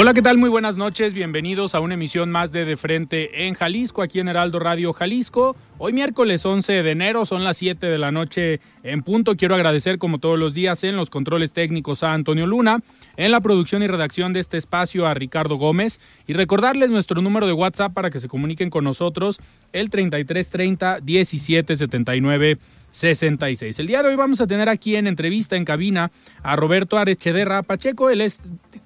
[0.00, 0.38] Hola, ¿qué tal?
[0.38, 1.12] Muy buenas noches.
[1.12, 5.56] Bienvenidos a una emisión más de De Frente en Jalisco, aquí en Heraldo Radio Jalisco.
[5.76, 9.36] Hoy miércoles 11 de enero, son las 7 de la noche en punto.
[9.36, 12.78] Quiero agradecer como todos los días en los controles técnicos a Antonio Luna,
[13.16, 17.48] en la producción y redacción de este espacio a Ricardo Gómez y recordarles nuestro número
[17.48, 19.40] de WhatsApp para que se comuniquen con nosotros,
[19.72, 22.58] el 3330 1779
[22.90, 23.78] 66.
[23.78, 26.10] El día de hoy vamos a tener aquí en entrevista en cabina
[26.42, 28.40] a Roberto Arechederra Pacheco, él es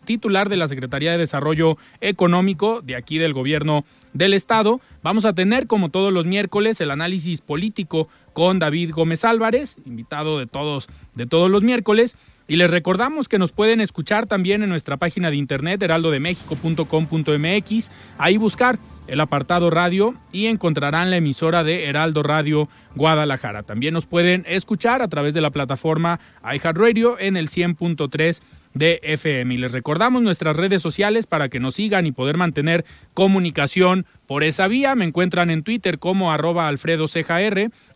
[0.04, 4.80] titular de la Secretaría de Desarrollo Económico de aquí del gobierno del estado.
[5.02, 10.38] Vamos a tener como todos los miércoles el análisis político con David Gómez Álvarez, invitado
[10.38, 12.16] de todos de todos los miércoles
[12.48, 18.36] y les recordamos que nos pueden escuchar también en nuestra página de internet heraldodemexico.com.mx, ahí
[18.36, 23.62] buscar el apartado radio y encontrarán la emisora de Heraldo Radio Guadalajara.
[23.62, 28.42] También nos pueden escuchar a través de la plataforma iHeartRadio en el 100.3
[28.74, 29.54] de FM.
[29.54, 34.44] Y les recordamos nuestras redes sociales para que nos sigan y poder mantener comunicación por
[34.44, 34.94] esa vía.
[34.94, 37.06] Me encuentran en Twitter como arroba Alfredo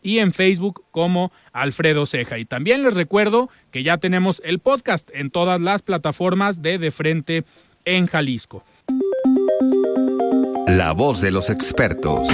[0.02, 2.38] y en Facebook como Alfredo Ceja.
[2.38, 6.90] Y también les recuerdo que ya tenemos el podcast en todas las plataformas de De
[6.90, 7.44] Frente
[7.84, 8.64] en Jalisco.
[10.76, 12.28] La voz de los expertos.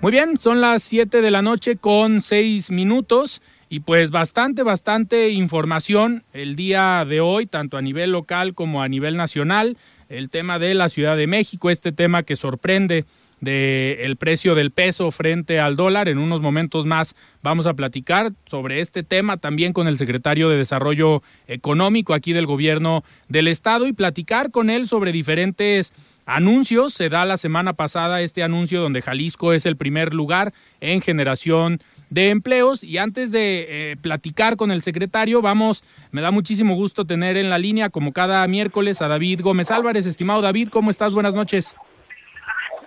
[0.00, 5.30] Muy bien, son las 7 de la noche con 6 minutos y pues bastante, bastante
[5.30, 9.76] información el día de hoy, tanto a nivel local como a nivel nacional.
[10.08, 13.06] El tema de la Ciudad de México, este tema que sorprende
[13.42, 16.08] del precio del peso frente al dólar.
[16.08, 20.56] En unos momentos más vamos a platicar sobre este tema también con el secretario de
[20.56, 25.92] Desarrollo Económico aquí del gobierno del estado y platicar con él sobre diferentes
[26.24, 26.94] anuncios.
[26.94, 31.80] Se da la semana pasada este anuncio donde Jalisco es el primer lugar en generación
[32.10, 32.84] de empleos.
[32.84, 35.82] Y antes de eh, platicar con el secretario, vamos,
[36.12, 40.06] me da muchísimo gusto tener en la línea, como cada miércoles, a David Gómez Álvarez.
[40.06, 41.12] Estimado David, ¿cómo estás?
[41.12, 41.74] Buenas noches.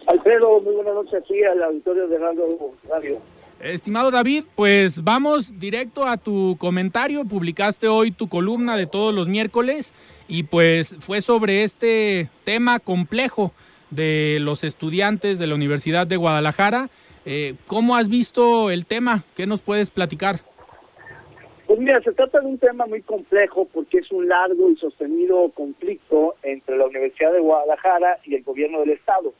[0.08, 3.20] Alfredo, muy buenas noches aquí al auditorio de Radio.
[3.60, 7.26] Estimado David, pues vamos directo a tu comentario.
[7.26, 9.94] Publicaste hoy tu columna de todos los miércoles
[10.28, 13.52] y pues fue sobre este tema complejo
[13.90, 16.90] de los estudiantes de la Universidad de Guadalajara.
[17.26, 19.24] Eh, ¿Cómo has visto el tema?
[19.36, 20.42] ¿Qué nos puedes platicar?
[21.66, 25.50] Pues mira, se trata de un tema muy complejo porque es un largo y sostenido
[25.50, 29.34] conflicto entre la Universidad de Guadalajara y el gobierno del Estado.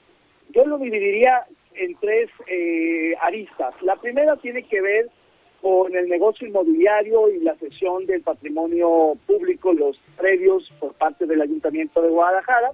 [0.56, 3.76] Yo lo dividiría en tres eh, aristas.
[3.82, 5.10] La primera tiene que ver
[5.62, 11.42] con el negocio inmobiliario y la cesión del patrimonio público, los previos por parte del
[11.42, 12.72] Ayuntamiento de Guadalajara.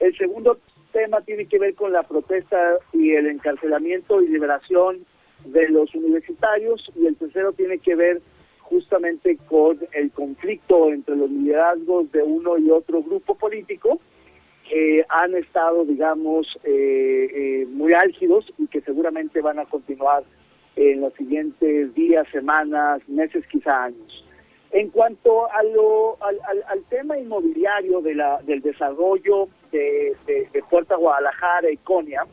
[0.00, 0.58] El segundo
[0.92, 2.58] tema tiene que ver con la protesta
[2.92, 5.06] y el encarcelamiento y liberación
[5.46, 6.92] de los universitarios.
[6.94, 8.20] Y el tercero tiene que ver
[8.60, 13.98] justamente con el conflicto entre los liderazgos de uno y otro grupo político
[14.74, 20.24] que han estado, digamos, eh, eh, muy álgidos y que seguramente van a continuar
[20.74, 24.24] en los siguientes días, semanas, meses, quizá años.
[24.72, 31.70] En cuanto a lo, al, tema inmobiliario de la, del desarrollo de, de, Puerta Guadalajara
[31.70, 32.26] y Conia,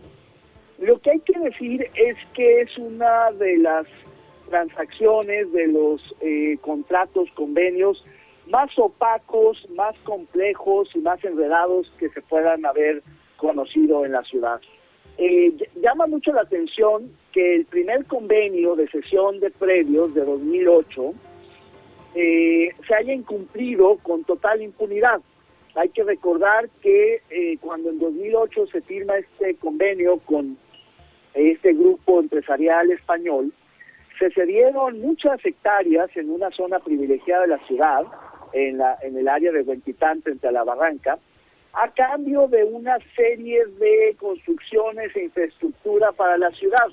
[0.80, 3.86] Lo que hay que decir es que es una de las
[4.50, 8.04] transacciones, de los eh, contratos, convenios
[8.52, 13.02] más opacos, más complejos y más enredados que se puedan haber
[13.38, 14.62] conocido en la ciudad.
[15.18, 21.14] Eh, llama mucho la atención que el primer convenio de sesión de predios de 2008
[22.16, 25.22] eh, se haya incumplido con total impunidad.
[25.76, 30.58] Hay que recordar que eh, cuando en 2008 se firma este convenio con
[31.34, 33.54] este grupo empresarial español,
[34.20, 38.04] se cedieron muchas hectáreas en una zona privilegiada de la ciudad,
[38.54, 41.18] en, la, en el área de Huentitán frente a la Barranca,
[41.74, 46.88] a cambio de una serie de construcciones e infraestructura para la ciudad,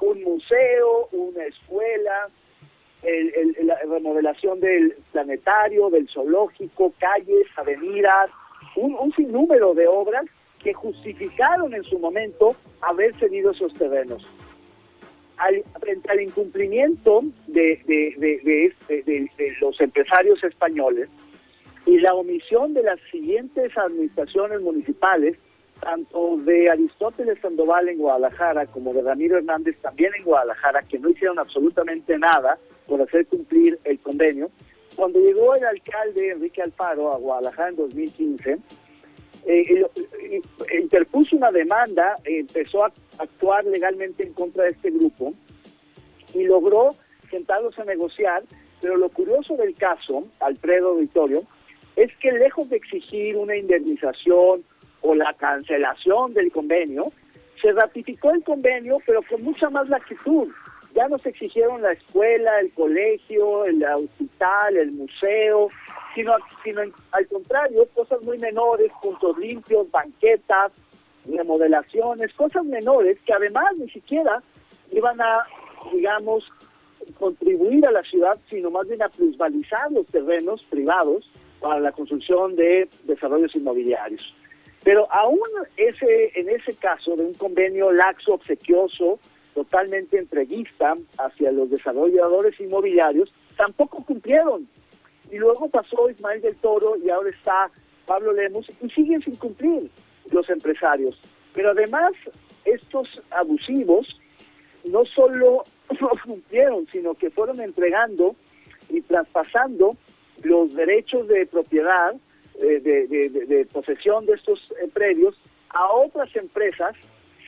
[0.00, 2.28] un museo, una escuela,
[3.62, 8.30] la remodelación del planetario, del zoológico, calles, avenidas,
[8.76, 10.24] un, un sinnúmero de obras
[10.62, 14.26] que justificaron en su momento haber cedido esos terrenos.
[15.36, 19.28] Al, frente al incumplimiento de, de, este, de,
[19.60, 21.08] los empresarios españoles
[21.86, 25.36] y la omisión de las siguientes administraciones municipales,
[25.80, 31.10] tanto de Aristóteles Sandoval en Guadalajara como de Ramiro Hernández también en Guadalajara, que no
[31.10, 34.50] hicieron absolutamente nada por hacer cumplir el convenio.
[34.94, 38.58] Cuando llegó el alcalde Enrique Alfaro a Guadalajara en 2015,
[39.46, 39.86] eh,
[40.80, 42.92] interpuso una demanda, empezó a
[43.64, 45.34] legalmente en contra de este grupo
[46.32, 46.96] y logró
[47.30, 48.42] sentarlos a negociar,
[48.80, 51.44] pero lo curioso del caso, Alfredo Auditorio,
[51.96, 54.64] es que lejos de exigir una indemnización
[55.02, 57.12] o la cancelación del convenio,
[57.60, 60.48] se ratificó el convenio, pero con mucha más latitud
[60.94, 65.68] ya nos exigieron la escuela, el colegio, el hospital, el museo,
[66.14, 66.32] sino,
[66.62, 70.72] sino al contrario, cosas muy menores, puntos limpios, banquetas,
[71.26, 74.42] remodelaciones, cosas menores que además ni siquiera
[74.92, 75.46] iban a,
[75.92, 76.44] digamos,
[77.18, 81.30] contribuir a la ciudad, sino más bien a plusvalizar los terrenos privados
[81.60, 84.34] para la construcción de desarrollos inmobiliarios.
[84.82, 85.40] Pero aún
[85.76, 89.18] ese, en ese caso de un convenio laxo, obsequioso,
[89.54, 94.68] totalmente entreguista hacia los desarrolladores inmobiliarios, tampoco cumplieron.
[95.30, 97.70] Y luego pasó Ismael del Toro y ahora está
[98.04, 99.90] Pablo Lemos y siguen sin cumplir
[100.30, 101.18] los empresarios.
[101.52, 102.12] Pero además,
[102.64, 104.20] estos abusivos
[104.84, 105.64] no solo
[106.00, 108.34] no cumplieron, sino que fueron entregando
[108.88, 109.96] y traspasando
[110.42, 112.14] los derechos de propiedad,
[112.60, 115.36] eh, de, posesión de estos eh, predios
[115.70, 116.94] a otras empresas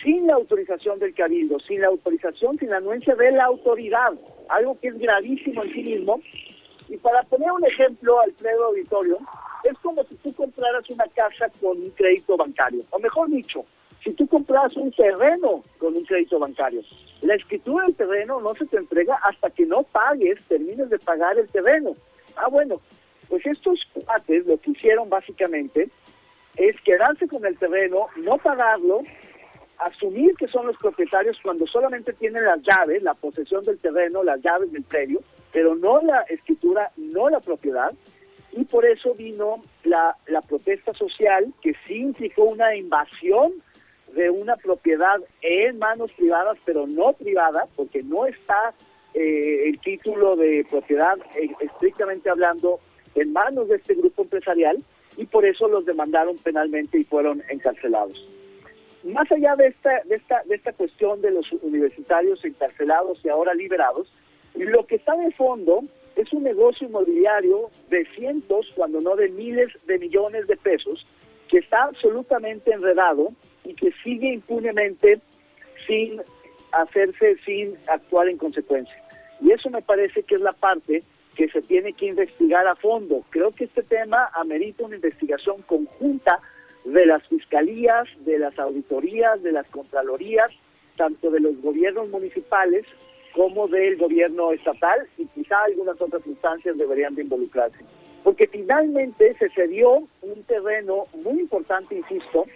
[0.02, 4.12] sin la autorización del cabildo, sin la autorización, sin la anuencia de la autoridad,
[4.48, 6.20] algo que es gravísimo en sí mismo.
[6.88, 9.18] Y para poner un ejemplo, Alfredo Auditorio,
[9.64, 13.64] es como si tú compraras una casa con un crédito bancario, o mejor dicho,
[14.04, 16.82] si tú compras un terreno con un crédito bancario.
[17.22, 21.36] La escritura del terreno no se te entrega hasta que no pagues, termines de pagar
[21.38, 21.96] el terreno.
[22.36, 22.80] Ah, bueno,
[23.28, 25.88] pues estos cuates lo que hicieron básicamente
[26.56, 29.02] es quedarse con el terreno, no pagarlo,
[29.78, 34.40] asumir que son los propietarios cuando solamente tienen las llaves, la posesión del terreno, las
[34.40, 35.20] llaves del predio,
[35.56, 37.90] pero no la escritura, no la propiedad,
[38.52, 40.14] y por eso vino la,
[40.46, 43.54] protesta social que sí implicó una invasión
[44.14, 48.74] de una propiedad en manos privadas, pero no privada, porque no está
[49.14, 52.78] eh, el título de propiedad eh, estrictamente hablando
[53.14, 54.84] en manos de este grupo empresarial
[55.16, 58.28] y por eso los demandaron penalmente y fueron encarcelados.
[59.04, 63.54] Más allá de esta, de esta, de esta cuestión de los universitarios encarcelados y ahora
[63.54, 64.12] liberados,
[64.64, 65.82] lo que está de fondo
[66.16, 71.06] es un negocio inmobiliario de cientos, cuando no de miles de millones de pesos,
[71.48, 73.32] que está absolutamente enredado
[73.64, 75.20] y que sigue impunemente
[75.86, 76.20] sin
[76.72, 78.96] hacerse, sin actuar en consecuencia.
[79.40, 81.02] Y eso me parece que es la parte
[81.36, 83.22] que se tiene que investigar a fondo.
[83.30, 86.40] Creo que este tema amerita una investigación conjunta
[86.84, 90.50] de las fiscalías, de las auditorías, de las contralorías,
[90.96, 92.86] tanto de los gobiernos municipales
[93.36, 97.76] como del gobierno estatal y quizá algunas otras instancias deberían de involucrarse.
[98.24, 102.46] Porque finalmente se cedió un terreno muy importante, insisto,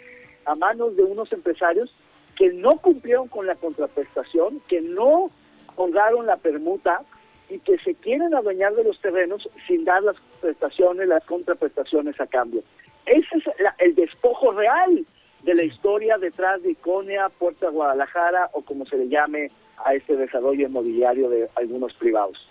[0.46, 1.94] a manos de unos empresarios
[2.34, 5.30] que no cumplieron con la contraprestación, que no
[5.76, 7.02] honraron la permuta
[7.50, 12.26] y que se quieren adueñar de los terrenos sin dar las prestaciones, las contraprestaciones a
[12.26, 12.62] cambio.
[13.04, 13.44] Ese es
[13.78, 15.04] el despojo real
[15.42, 19.50] de la historia detrás de Iconia, Puerta Guadalajara o como se le llame
[19.84, 22.46] a este desarrollo inmobiliario de algunos privados.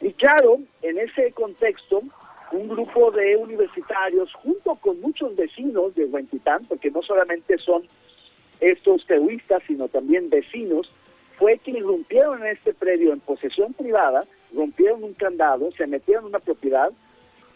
[0.00, 2.02] Y claro, en ese contexto,
[2.52, 7.84] un grupo de universitarios, junto con muchos vecinos de Huentitán, porque no solamente son
[8.60, 10.90] estos tehuistas, sino también vecinos,
[11.38, 14.24] fue que irrumpieron en este predio en posesión privada,
[14.54, 16.90] rompieron un candado, se metieron en una propiedad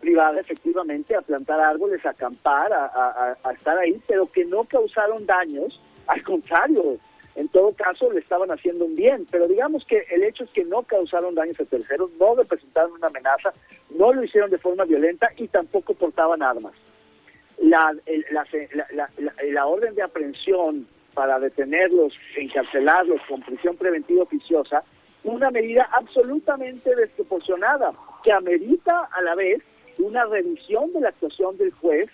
[0.00, 5.80] privada efectivamente a plantar árboles, a acampar, a, estar ahí, pero que no causaron daños,
[6.06, 6.98] al contrario,
[7.34, 10.64] en todo caso le estaban haciendo un bien, pero digamos que el hecho es que
[10.64, 13.52] no causaron daños a terceros, no representaron una amenaza,
[13.90, 16.72] no lo hicieron de forma violenta y tampoco portaban armas.
[17.60, 17.92] La,
[19.66, 24.82] orden de aprehensión para detenerlos, encarcelarlos con prisión preventiva oficiosa,
[25.24, 29.62] una medida absolutamente desproporcionada que amerita a la vez
[29.98, 32.08] una revisión de la actuación del juez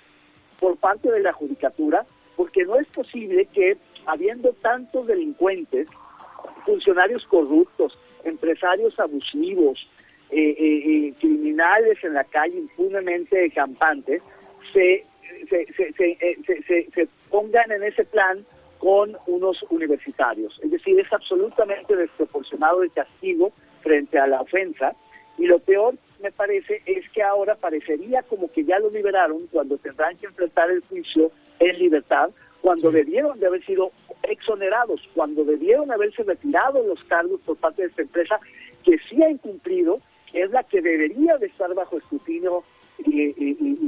[0.61, 3.77] por parte de la judicatura, porque no es posible que
[4.07, 5.89] habiendo tantos delincuentes,
[6.65, 9.87] funcionarios corruptos, empresarios abusivos,
[10.31, 14.23] eh, eh, eh, criminales en la calle impunemente campantes,
[14.73, 15.05] se,
[15.49, 18.45] se, se, se, pongan en ese plan
[18.79, 20.59] con unos universitarios.
[20.63, 24.95] Es decir, es absolutamente desproporcionado el castigo frente a la ofensa.
[25.39, 29.77] Y lo peor, me parece, es que ahora parecería como que ya lo liberaron cuando
[29.77, 32.31] tendrán que enfrentar el juicio en libertad,
[32.63, 37.89] cuando debieron de haber sido exonerados, cuando debieron haberse retirado los cargos por parte de
[37.89, 38.41] esta empresa
[38.83, 40.01] que sí ha incumplido,
[40.33, 42.65] que es la que debería de estar bajo escrutinio
[43.05, 43.35] y,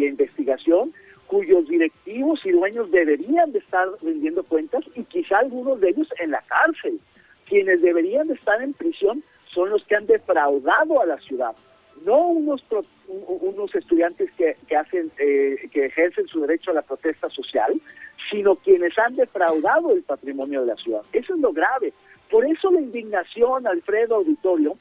[0.06, 0.92] investigación,
[1.26, 6.32] cuyos directivos y dueños deberían de estar rindiendo cuentas y quizá algunos de ellos en
[6.32, 7.00] la cárcel.
[7.46, 9.24] Quienes deberían de estar en prisión
[9.54, 11.56] son los que han defraudado a la ciudad,
[12.06, 12.62] no unos
[13.08, 17.80] unos estudiantes que, que hacen eh, que ejercen su derecho a la protesta social,
[18.30, 21.02] sino quienes han defraudado el patrimonio de la ciudad.
[21.12, 21.92] Eso es lo grave.
[22.30, 24.76] Por eso la indignación, Alfredo Auditorio,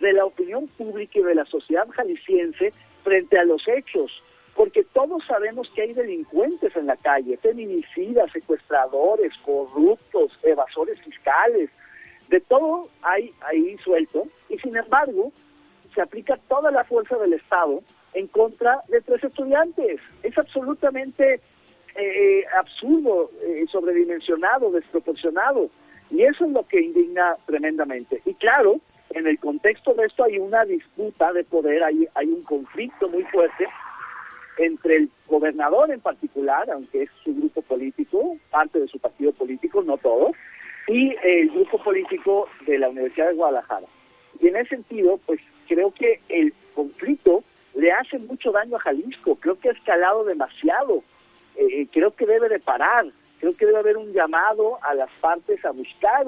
[0.00, 2.72] de la opinión pública y de la sociedad jalisciense
[3.04, 4.22] frente a los hechos,
[4.54, 11.70] porque todos sabemos que hay delincuentes en la calle, feminicidas, secuestradores, corruptos, evasores fiscales,
[12.28, 15.32] de todo hay ahí suelto, y sin embargo
[15.94, 17.82] se aplica toda la fuerza del Estado
[18.14, 20.00] en contra de tres estudiantes.
[20.22, 21.40] Es absolutamente
[21.94, 25.70] eh, absurdo, eh, sobredimensionado, desproporcionado.
[26.10, 28.20] Y eso es lo que indigna tremendamente.
[28.24, 28.80] Y claro,
[29.10, 33.24] en el contexto de esto hay una disputa de poder, hay, hay un conflicto muy
[33.24, 33.66] fuerte
[34.58, 39.82] entre el gobernador en particular, aunque es su grupo político, parte de su partido político,
[39.82, 40.32] no todo,
[40.88, 43.86] y el grupo político de la Universidad de Guadalajara.
[44.40, 47.44] Y en ese sentido, pues creo que el conflicto
[47.76, 51.04] le hace mucho daño a Jalisco, creo que ha escalado demasiado,
[51.54, 53.06] eh, creo que debe de parar,
[53.38, 56.26] creo que debe haber un llamado a las partes a buscar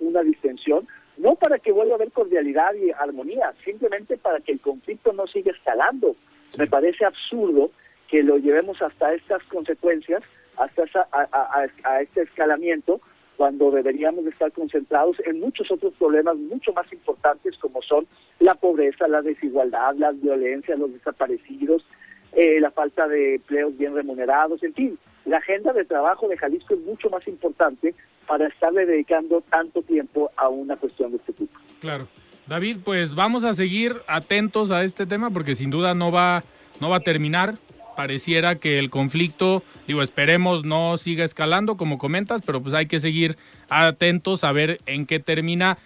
[0.00, 4.60] una distensión, no para que vuelva a haber cordialidad y armonía, simplemente para que el
[4.60, 6.16] conflicto no siga escalando.
[6.56, 7.70] Me parece absurdo
[8.08, 10.22] que lo llevemos hasta estas consecuencias,
[10.56, 13.02] hasta a, este escalamiento,
[13.36, 18.06] cuando deberíamos estar concentrados en muchos otros problemas mucho más importantes como son
[18.40, 21.84] la pobreza, la desigualdad, las violencias, los desaparecidos,
[22.32, 26.74] eh, la falta de empleos bien remunerados, en fin, la agenda de trabajo de Jalisco
[26.74, 27.94] es mucho más importante
[28.26, 31.58] para estarle dedicando tanto tiempo a una cuestión de este tipo.
[31.80, 32.08] Claro.
[32.46, 36.42] David, pues vamos a seguir atentos a este tema porque sin duda no va,
[36.80, 37.54] no va a terminar
[38.00, 42.98] pareciera que el conflicto, digo, esperemos no siga escalando como comentas, pero pues hay que
[42.98, 43.36] seguir
[43.68, 45.76] atentos a ver en qué termina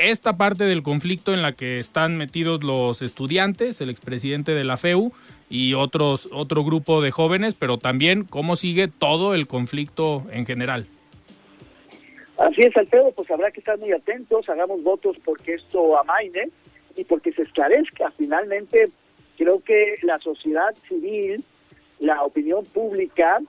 [0.00, 4.76] esta parte del conflicto en la que están metidos los estudiantes, el expresidente de la
[4.76, 5.12] FEU
[5.48, 10.86] y otros otro grupo de jóvenes, pero también cómo sigue todo el conflicto en general.
[12.38, 16.48] Así es, Alfredo, pues habrá que estar muy atentos, hagamos votos porque esto amaine
[16.96, 18.10] y porque se esclarezca.
[18.16, 18.88] Finalmente,
[19.36, 21.44] creo que la sociedad civil
[22.00, 23.40] la opinión pública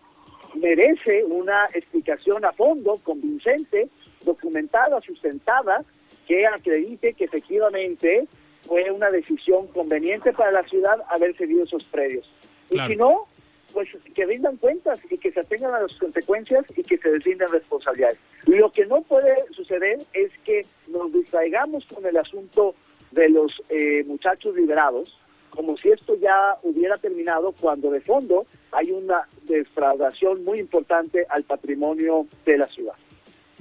[0.56, 3.88] merece una explicación a fondo, convincente,
[4.24, 5.84] documentada, sustentada,
[6.32, 8.26] que acredite que efectivamente
[8.66, 12.26] fue una decisión conveniente para la ciudad haber seguido esos predios.
[12.70, 13.26] Y si no,
[13.74, 17.52] pues que rindan cuentas y que se atengan a las consecuencias y que se deslindan
[17.52, 18.18] responsabilidades.
[18.46, 22.76] Lo que no puede suceder es que nos distraigamos con el asunto
[23.12, 25.20] de los eh, muchachos liberados,
[25.50, 31.44] como si esto ya hubiera terminado cuando de fondo hay una defraudación muy importante al
[31.44, 32.96] patrimonio de la ciudad.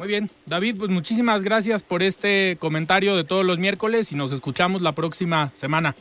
[0.01, 4.33] Muy bien, David, pues muchísimas gracias por este comentario de todos los miércoles y nos
[4.33, 5.95] escuchamos la próxima semana.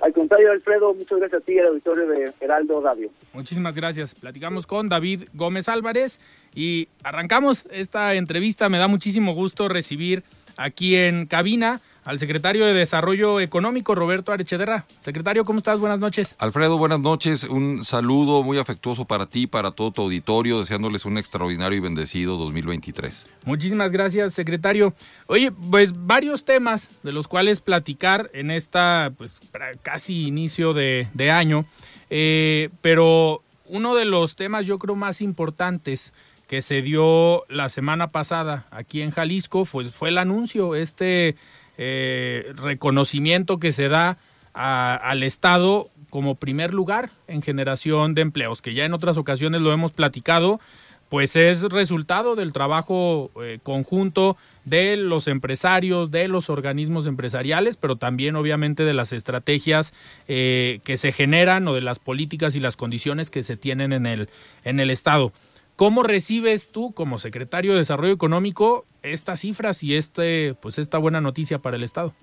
[0.00, 3.10] Al contrario, Alfredo, muchas gracias a ti y al auditorio de Heraldo Radio.
[3.32, 4.16] Muchísimas gracias.
[4.16, 6.20] Platicamos con David Gómez Álvarez
[6.56, 8.68] y arrancamos esta entrevista.
[8.68, 10.24] Me da muchísimo gusto recibir
[10.56, 14.86] aquí en cabina al secretario de Desarrollo Económico, Roberto Arechederra.
[15.00, 15.78] Secretario, ¿cómo estás?
[15.78, 16.36] Buenas noches.
[16.38, 17.44] Alfredo, buenas noches.
[17.44, 22.36] Un saludo muy afectuoso para ti, para todo tu auditorio, deseándoles un extraordinario y bendecido
[22.36, 23.26] 2023.
[23.44, 24.94] Muchísimas gracias, secretario.
[25.26, 29.40] Oye, pues varios temas de los cuales platicar en esta, pues
[29.82, 31.64] casi inicio de, año,
[32.10, 36.12] eh, pero uno de los temas yo creo más importantes
[36.46, 41.36] que se dio la semana pasada aquí en Jalisco, pues fue el anuncio, este
[41.78, 44.18] eh, reconocimiento que se da
[44.52, 49.72] al Estado como primer lugar en generación de empleos, que ya en otras ocasiones lo
[49.72, 50.60] hemos platicado,
[51.08, 57.96] pues es resultado del trabajo eh, conjunto de los empresarios, de los organismos empresariales, pero
[57.96, 59.92] también obviamente de las estrategias
[60.28, 64.06] eh, que se generan o de las políticas y las condiciones que se tienen en
[64.06, 64.28] el,
[64.64, 65.32] en el Estado.
[65.76, 71.20] ¿Cómo recibes tú como secretario de Desarrollo Económico estas cifras y este, pues esta buena
[71.20, 72.14] noticia para el Estado?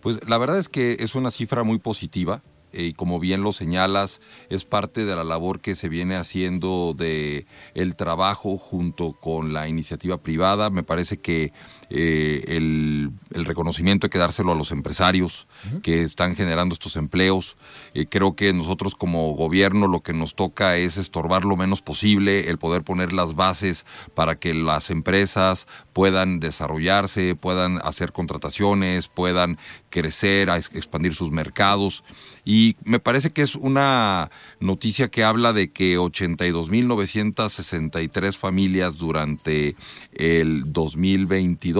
[0.00, 4.20] Pues la verdad es que es una cifra muy positiva y como bien lo señalas,
[4.50, 9.68] es parte de la labor que se viene haciendo de el trabajo junto con la
[9.68, 10.68] iniciativa privada.
[10.68, 11.52] Me parece que
[11.90, 15.46] eh, el, reconocimiento hay que dárselo a los empresarios
[15.82, 17.56] que están generando estos empleos.
[17.94, 22.50] Eh, creo que nosotros como gobierno lo que nos toca es estorbar lo menos posible,
[22.50, 29.58] el poder poner las bases para que las empresas puedan desarrollarse, puedan hacer contrataciones, puedan
[29.88, 32.02] crecer, expandir sus mercados.
[32.44, 34.30] Y me parece que es una
[34.60, 39.76] noticia que habla de que 82.963 familias durante
[40.12, 41.77] el 2022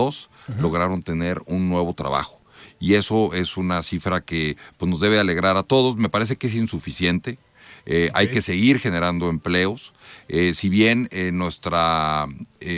[0.61, 2.41] lograron tener un nuevo trabajo.
[2.81, 5.97] Y eso es una cifra que pues, nos debe alegrar a todos.
[5.97, 7.39] Me parece que es insuficiente.
[7.87, 9.95] Eh, hay que seguir generando empleos.
[10.29, 12.27] Eh, si bien eh, nuestra,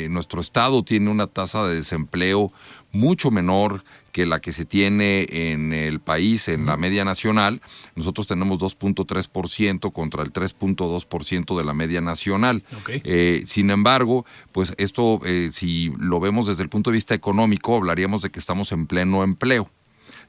[0.08, 2.52] nuestro estado tiene una tasa de desempleo
[2.92, 7.60] mucho menor que la que se tiene en el país, en la media nacional.
[7.94, 12.62] Nosotros tenemos 2.3% contra el 3.2% de la media nacional.
[12.88, 17.76] Eh, sin embargo, pues esto, eh, si lo vemos desde el punto de vista económico,
[17.76, 19.70] hablaríamos de que estamos en pleno empleo.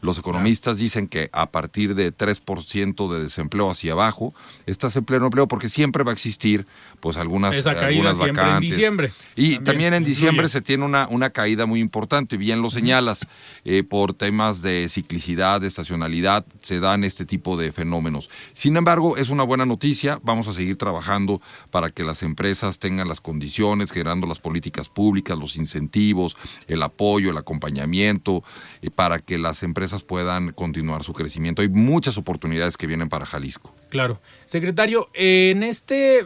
[0.01, 4.33] Los economistas dicen que a partir de 3% de desempleo hacia abajo,
[4.65, 6.65] estás en pleno empleo porque siempre va a existir
[7.01, 8.53] pues algunas, Esa algunas vacantes.
[8.53, 9.11] En diciembre.
[9.35, 13.27] Y también, en diciembre se tiene una, una caída muy importante, bien lo señalas,
[13.65, 18.29] eh, por temas de ciclicidad, de estacionalidad, se dan este tipo de fenómenos.
[18.53, 23.07] Sin embargo, es una buena noticia, vamos a seguir trabajando para que las empresas tengan
[23.07, 26.37] las condiciones, generando las políticas públicas, los incentivos,
[26.67, 28.43] el apoyo, el acompañamiento,
[28.81, 31.63] eh, para que las empresas puedan continuar su crecimiento.
[31.63, 33.73] Hay muchas oportunidades que vienen para Jalisco.
[33.91, 34.19] Claro.
[34.45, 36.25] Secretario, en este,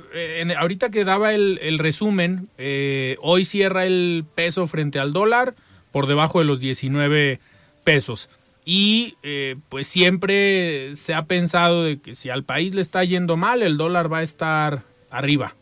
[0.58, 5.56] ahorita que daba el, resumen, eh, hoy cierra el peso frente al dólar
[5.92, 7.42] por debajo de los 19
[7.84, 8.30] pesos.
[8.64, 13.36] Y eh, pues siempre se ha pensado de que si al país le está yendo
[13.36, 15.56] mal, el dólar va a estar arriba.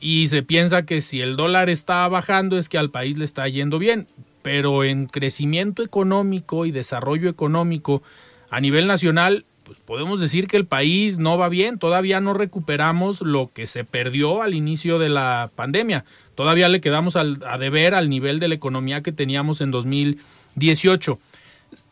[0.00, 3.46] Y se piensa que si el dólar está bajando es que al país le está
[3.48, 4.08] yendo bien
[4.42, 8.02] pero en crecimiento económico y desarrollo económico
[8.50, 13.20] a nivel nacional, pues podemos decir que el país no va bien, todavía no recuperamos
[13.20, 18.08] lo que se perdió al inicio de la pandemia, todavía le quedamos a deber al
[18.08, 21.18] nivel de la economía que teníamos en 2018.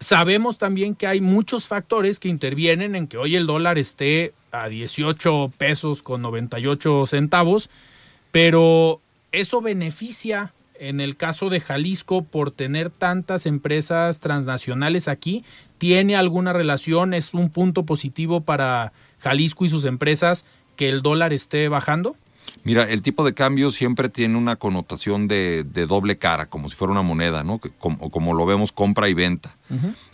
[0.00, 4.70] Sabemos también que hay muchos factores que intervienen en que hoy el dólar esté a
[4.70, 7.68] 18 pesos con 98 centavos,
[8.32, 15.44] pero eso beneficia en el caso de Jalisco por tener tantas empresas transnacionales aquí?
[15.78, 17.14] ¿Tiene alguna relación?
[17.14, 20.44] ¿Es un punto positivo para Jalisco y sus empresas
[20.76, 22.16] que el dólar esté bajando?
[22.64, 26.92] Mira, el tipo de cambio siempre tiene una connotación de, doble cara, como si fuera
[26.92, 27.60] una moneda, ¿no?
[27.78, 29.56] Como, como lo vemos, compra y venta.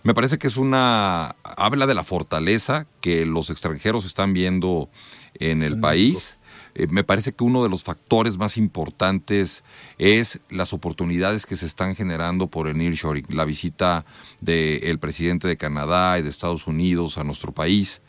[0.02, 1.36] Me parece que es una.
[1.44, 4.90] habla de la fortaleza que los extranjeros están viendo
[5.34, 6.38] en el país.
[6.74, 9.64] Eh, me parece que uno de los factores más importantes
[9.98, 14.04] es las oportunidades que se están generando por el nearshoring, la visita
[14.40, 18.00] del presidente de Canadá y de Estados Unidos a nuestro país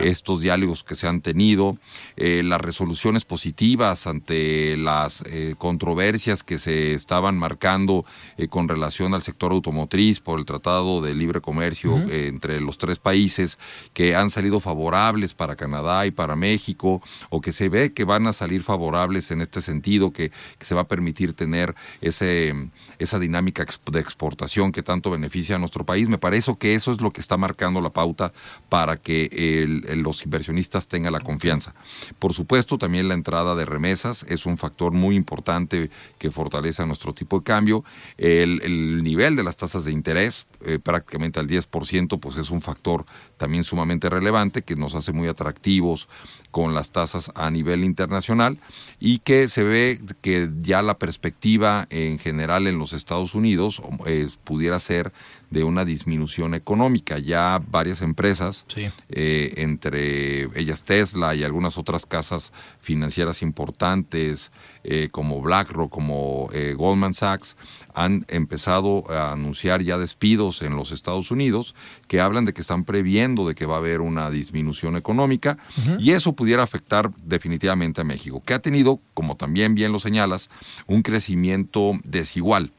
[0.00, 1.76] estos diálogos que se han tenido,
[2.16, 8.04] eh, las resoluciones positivas ante las eh, controversias que se estaban marcando
[8.36, 12.98] eh, con relación al sector automotriz por el Tratado de Libre Comercio entre los tres
[12.98, 13.58] países
[13.92, 18.26] que han salido favorables para Canadá y para México o que se ve que van
[18.26, 20.30] a salir favorables en este sentido, que,
[20.60, 22.54] se va a permitir tener ese,
[22.98, 26.08] esa dinámica de exportación que tanto beneficia a nuestro país.
[26.08, 28.32] Me parece que eso es lo que está marcando la pauta
[28.68, 31.74] para que los inversionistas tengan la confianza.
[32.18, 37.12] Por supuesto, también la entrada de remesas es un factor muy importante que fortalece nuestro
[37.12, 37.84] tipo de cambio.
[38.16, 43.04] El, nivel de las tasas de interés, eh, prácticamente al 10%, pues es un factor
[43.36, 46.08] también sumamente relevante que nos hace muy atractivos
[46.50, 48.58] con las tasas a nivel internacional
[49.00, 54.28] y que se ve que ya la perspectiva en general en los Estados Unidos eh,
[54.44, 55.12] pudiera ser
[55.52, 57.18] de una disminución económica.
[57.18, 58.64] Ya varias empresas,
[59.10, 64.50] eh, entre ellas Tesla y algunas otras casas financieras importantes,
[64.84, 67.56] eh, como BlackRock, como Goldman Sachs,
[67.94, 71.74] han empezado a anunciar ya despidos en los Estados Unidos
[72.08, 75.58] que hablan de que están previendo de que va a haber una disminución económica
[75.98, 80.50] y eso pudiera afectar definitivamente a México, que ha tenido, como también bien lo señalas,
[80.86, 82.72] un crecimiento desigual.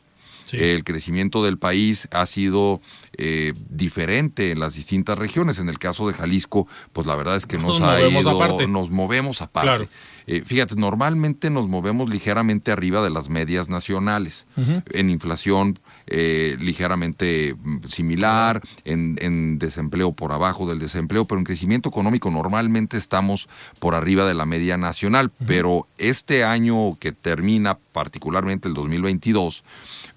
[0.51, 2.81] El crecimiento del país ha sido
[3.17, 5.59] eh, diferente en las distintas regiones.
[5.59, 8.67] En el caso de Jalisco, pues la verdad es que nos, ha movemos aparte.
[8.67, 9.87] nos movemos aparte.
[10.25, 14.47] Eh, fíjate, normalmente nos movemos ligeramente arriba de las medias nacionales.
[14.91, 21.45] En inflación eh, ligeramente mm, similar, en, en, desempleo por abajo del desempleo, pero en
[21.45, 23.47] crecimiento económico normalmente estamos
[23.79, 25.31] por arriba de la media nacional.
[25.45, 29.63] Pero este año que termina, particularmente el 2022,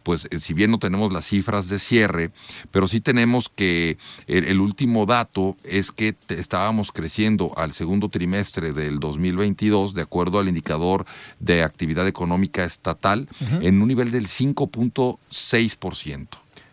[0.07, 2.31] pues si bien no tenemos las cifras de cierre,
[2.71, 9.01] pero sí tenemos que el, último dato es que estábamos creciendo al segundo trimestre del
[9.01, 11.07] 2022, de acuerdo al indicador
[11.41, 13.29] de actividad económica estatal,
[13.61, 15.76] en un nivel del 5.6%.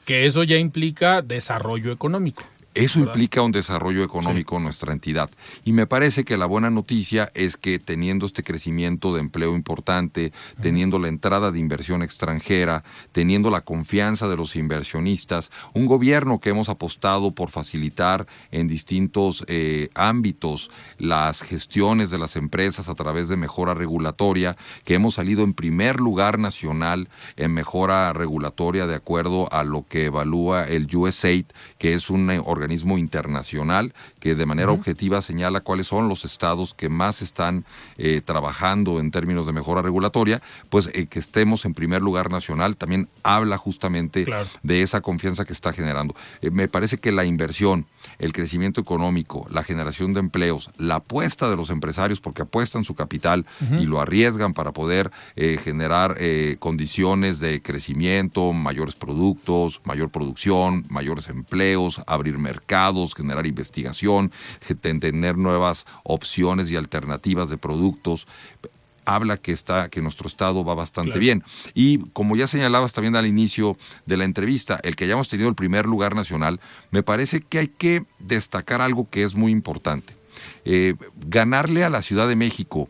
[0.05, 2.43] Que eso ya implica desarrollo económico.
[2.75, 5.29] Eso implica un desarrollo económico en nuestra entidad.
[5.63, 10.33] Y me parece que la buena noticia es que teniendo este crecimiento de empleo importante,
[10.59, 16.49] teniendo la entrada de inversión extranjera, teniendo la confianza de los inversionistas, un gobierno que
[16.49, 23.29] hemos apostado por facilitar en distintos eh, ámbitos las gestiones de las empresas a través
[23.29, 27.07] de mejora regulatoria, que hemos salido en primer lugar nacional
[27.37, 31.45] en mejora regulatoria de acuerdo a lo que evalúa el USAID,
[31.77, 36.73] que es un organismo organismo internacional que de manera objetiva señala cuáles son los estados
[36.73, 37.65] que más están
[37.97, 42.77] eh, trabajando en términos de mejora regulatoria, pues eh, que estemos en primer lugar nacional
[42.77, 44.25] también habla justamente
[44.63, 46.15] de esa confianza que está generando.
[46.41, 47.85] Eh, me parece que la inversión,
[48.17, 52.95] el crecimiento económico, la generación de empleos, la apuesta de los empresarios porque apuestan su
[52.95, 53.45] capital
[53.77, 56.17] y lo arriesgan para poder generar
[56.59, 64.31] condiciones de crecimiento, mayores productos, mayor producción, mayores empleos, abrir mercados mercados, generar investigación,
[64.81, 68.27] tener nuevas opciones y alternativas de productos
[69.05, 71.43] habla que está que nuestro estado va bastante bien.
[71.73, 75.55] Y como ya señalabas también al inicio de la entrevista el que hayamos tenido el
[75.55, 76.59] primer lugar nacional
[76.91, 80.13] me parece que hay que destacar algo que es muy importante.
[80.65, 80.95] Eh,
[81.27, 82.87] ganarle a la Ciudad de México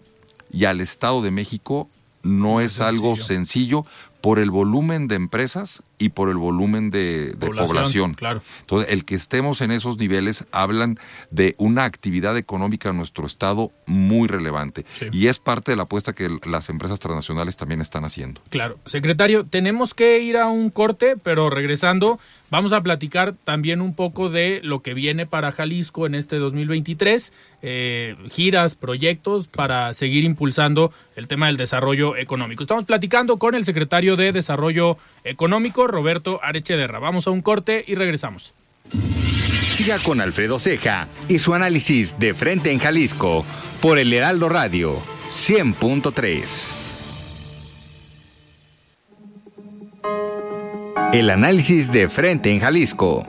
[0.51, 1.89] y al Estado de México
[2.21, 3.85] no es, algo sencillo
[4.23, 8.41] por el volumen de empresas y por el volumen de, población, Claro.
[8.61, 10.97] Entonces, el que estemos en esos niveles hablan
[11.29, 14.85] de una actividad económica en nuestro estado muy relevante.
[15.11, 18.39] Y es parte de la apuesta que las empresas transnacionales también están haciendo.
[18.49, 18.79] Claro.
[18.85, 22.17] Secretario, tenemos que ir a un corte, pero regresando,
[22.53, 27.33] vamos a platicar también un poco de lo que viene para Jalisco en este 2023,
[27.63, 32.61] eh, giras, proyectos para seguir impulsando el tema del desarrollo económico.
[32.61, 36.99] Estamos platicando con el secretario de Desarrollo Económico, Roberto Arechederra.
[36.99, 38.53] Vamos a un corte y regresamos.
[39.69, 43.43] Siga con Alfredo Ceja y su análisis de frente en Jalisco
[43.81, 46.82] por el Heraldo Radio 100.3.
[51.13, 53.23] El análisis de frente en Jalisco.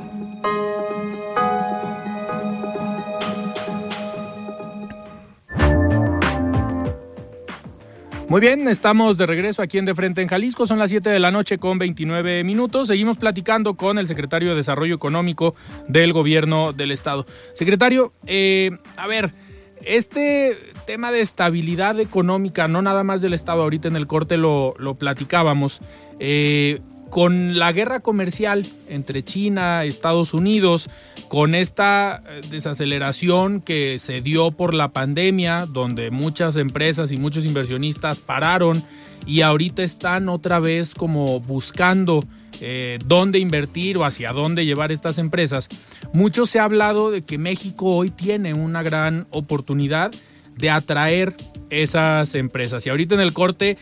[8.27, 10.67] Muy bien, estamos de regreso aquí en De Frente en Jalisco.
[10.67, 12.89] Son las 7 de la noche con 29 minutos.
[12.89, 15.55] Seguimos platicando con el secretario de Desarrollo Económico
[15.87, 17.27] del Gobierno del Estado.
[17.53, 19.35] Secretario, eh, a ver,
[19.83, 24.75] este tema de estabilidad económica, no nada más del Estado, ahorita en el corte lo,
[24.79, 25.83] lo platicábamos.
[26.19, 26.81] Eh,
[27.15, 30.91] con la guerra comercial entre China, y Estados Unidos,
[31.29, 37.47] con esta eh, desaceleración que se dio por la pandemia, donde muchas empresas y muchos
[37.47, 38.83] inversionistas pararon
[39.29, 42.25] y ahorita están otra vez como buscando
[42.61, 45.69] eh, dónde invertir o hacia dónde llevar estas empresas,
[46.13, 50.11] mucho se ha hablado de que México hoy tiene una gran oportunidad
[50.57, 51.37] de atraer
[51.83, 52.87] esas empresas.
[52.87, 53.77] Y ahorita en el corte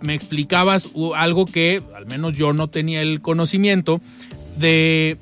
[0.00, 4.00] me explicabas algo que al menos yo no tenía el conocimiento
[4.58, 5.16] de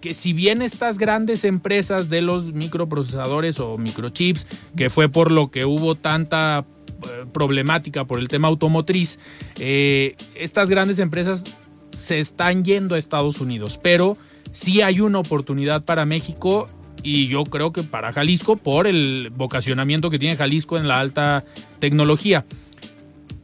[0.00, 4.46] que si bien estas grandes empresas de los microprocesadores o microchips,
[4.76, 9.18] que fue por lo que hubo tanta eh, problemática por el tema automotriz,
[9.58, 11.44] eh, estas grandes empresas
[11.92, 14.16] se están yendo a Estados Unidos, pero
[14.52, 16.68] sí hay una oportunidad para México
[17.02, 21.44] y yo creo que para Jalisco por el vocacionamiento que tiene Jalisco en la alta
[21.78, 22.44] tecnología.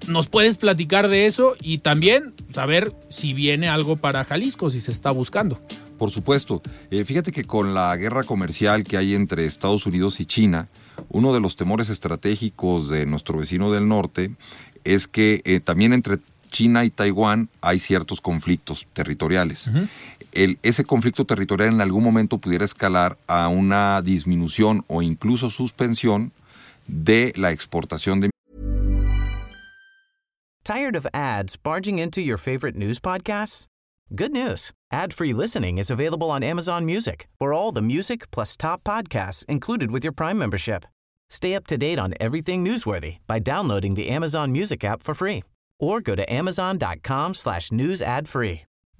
[0.07, 4.93] ¿Nos puedes platicar de eso y también saber si viene algo para Jalisco, si se
[4.93, 5.61] está buscando?
[5.99, 6.63] Por supuesto.
[6.91, 10.69] Eh, fíjate que con la guerra comercial que hay entre Estados Unidos y China,
[11.09, 14.31] uno de los temores estratégicos de nuestro vecino del norte
[14.85, 19.69] es que eh, también entre China y Taiwán hay ciertos conflictos territoriales.
[20.37, 26.33] El, ese conflicto territorial en algún momento pudiera escalar a una disminución o incluso suspensión
[26.87, 28.31] de la exportación de
[30.65, 33.67] Tired of ads barging into your favorite news podcasts?
[34.15, 34.73] Good news.
[34.93, 37.29] Ad-free listening is available on Amazon Music.
[37.39, 40.85] For all the music plus top podcasts included with your Prime membership.
[41.31, 45.43] Stay up to date on everything newsworthy by downloading the Amazon Music app for free
[45.79, 48.63] or go to amazon.com slash news ad free.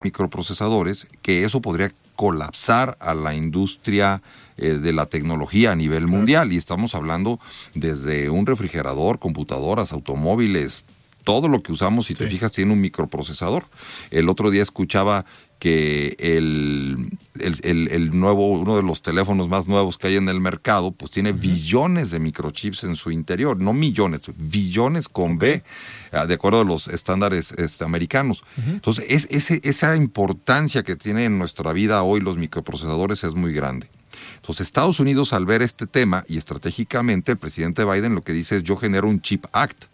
[0.00, 4.22] Microprocesadores que eso podría colapsar a la industria
[4.56, 6.52] eh, de la tecnología a nivel mundial.
[6.52, 7.40] Y estamos hablando
[7.74, 10.84] desde un refrigerador, computadoras, automóviles,
[11.28, 13.66] todo lo que usamos, si te fijas, tiene un microprocesador.
[14.10, 15.26] El otro día escuchaba
[15.58, 20.90] que el, el, nuevo, uno de los teléfonos más nuevos que hay en el mercado,
[20.90, 25.62] pues tiene billones de microchips en su interior, no millones, billones con B,
[26.12, 28.42] ah, de acuerdo a los estándares este, americanos.
[28.66, 33.52] Entonces, es, ese, esa importancia que tiene en nuestra vida hoy los microprocesadores es muy
[33.52, 33.90] grande.
[34.36, 38.56] Entonces, Estados Unidos, al ver este tema y estratégicamente, el presidente Biden lo que dice
[38.56, 39.88] es: yo genero un Chip Act.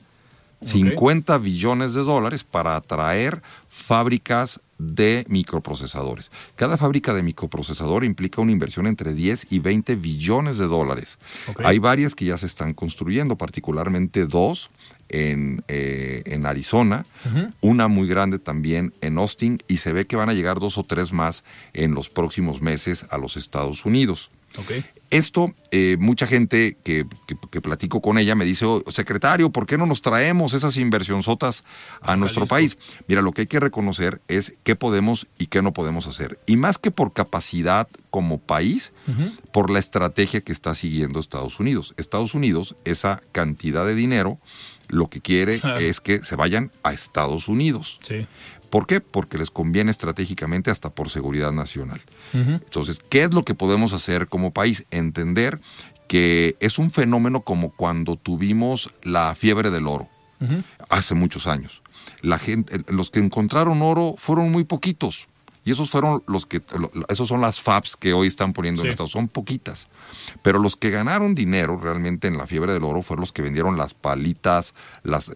[0.62, 6.30] 50 billones de dólares para atraer fábricas de microprocesadores.
[6.56, 11.18] Cada fábrica de microprocesador implica una inversión entre 10 y 20 billones de dólares.
[11.62, 14.70] Hay varias que ya se están construyendo, particularmente dos
[15.08, 17.06] en, eh, en Arizona,
[17.60, 20.84] una muy grande también en Austin y se ve que van a llegar dos o
[20.84, 24.30] tres más en los próximos meses a los Estados Unidos.
[25.14, 29.78] Esto, eh, mucha gente que, que, platico con ella me dice, oh, secretario, ¿por qué
[29.78, 31.62] no nos traemos esas inversionzotas
[32.00, 32.76] a nuestro país?
[33.06, 36.40] Mira, lo que hay que reconocer es qué podemos y qué no podemos hacer.
[36.46, 38.92] Y más que por capacidad como país,
[39.52, 41.94] por la estrategia que está siguiendo Estados Unidos.
[41.96, 44.40] Estados Unidos, esa cantidad de dinero,
[44.88, 48.00] lo que quiere es que se vayan a Estados Unidos.
[48.04, 48.26] Sí.
[48.74, 49.00] ¿Por qué?
[49.00, 52.00] Porque les conviene estratégicamente hasta por seguridad nacional.
[52.32, 54.84] Entonces, ¿qué es lo que podemos hacer como país?
[54.90, 55.60] Entender
[56.08, 60.08] que es un fenómeno como cuando tuvimos la fiebre del oro
[60.88, 61.82] hace muchos años.
[62.20, 65.28] La gente, los que encontraron oro fueron muy poquitos.
[65.64, 66.62] Y esos fueron los que,
[67.08, 69.88] esos son las FAPs que hoy están poniendo en Estados son poquitas.
[70.42, 73.78] Pero los que ganaron dinero realmente en la fiebre del oro fueron los que vendieron
[73.78, 75.32] las palitas, las,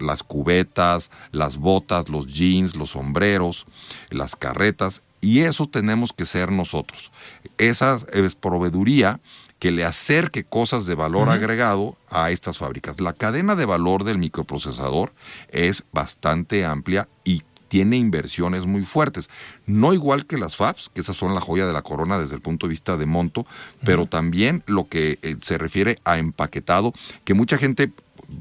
[0.00, 3.66] las cubetas, las botas, los jeans, los sombreros,
[4.10, 5.02] las carretas.
[5.20, 7.12] Y eso tenemos que ser nosotros.
[7.58, 9.20] Esa es proveeduría
[9.58, 13.00] que le acerque cosas de valor agregado a estas fábricas.
[13.00, 15.12] La cadena de valor del microprocesador
[15.48, 19.30] es bastante amplia y tiene inversiones muy fuertes.
[19.66, 22.40] No igual que las FABs, que esas son la joya de la corona desde el
[22.40, 23.46] punto de vista de monto,
[23.84, 26.92] pero también lo que eh, se refiere a empaquetado,
[27.24, 27.90] que mucha gente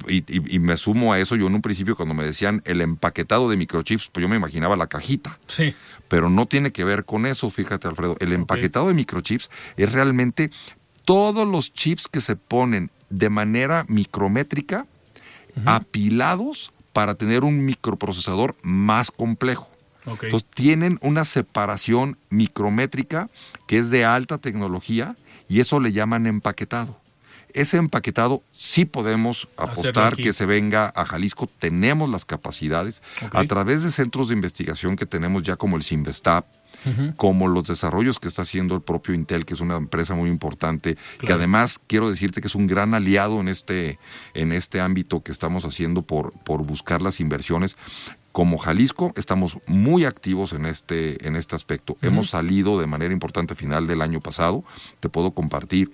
[0.07, 3.57] y, me sumo a eso, yo en un principio cuando me decían el empaquetado de
[3.57, 5.37] microchips, pues yo me imaginaba la cajita.
[5.47, 5.75] Sí.
[6.07, 8.17] Pero no tiene que ver con eso, fíjate Alfredo.
[8.19, 10.49] El empaquetado de microchips es realmente
[11.03, 14.87] todos los chips que se ponen de manera micrométrica,
[15.65, 19.69] apilados para tener un microprocesador más complejo.
[20.05, 23.29] Entonces tienen una separación micrométrica
[23.67, 25.17] que es de alta tecnología
[25.49, 26.97] y eso le llaman empaquetado.
[27.53, 33.03] Ese empaquetado sí podemos apostar que se venga a Jalisco, tenemos las capacidades.
[33.33, 36.45] A través de centros de investigación que tenemos ya como el Sinvestap,
[37.15, 40.97] como los desarrollos que está haciendo el propio Intel, que es una empresa muy importante,
[41.19, 43.99] que además quiero decirte que es un gran aliado en este,
[44.33, 47.77] en este ámbito que estamos haciendo por, por buscar las inversiones
[48.35, 51.95] como Jalisco estamos muy activos en este, en este aspecto.
[52.01, 54.65] Hemos salido de manera importante a final del año pasado.
[54.99, 55.89] Te puedo compartir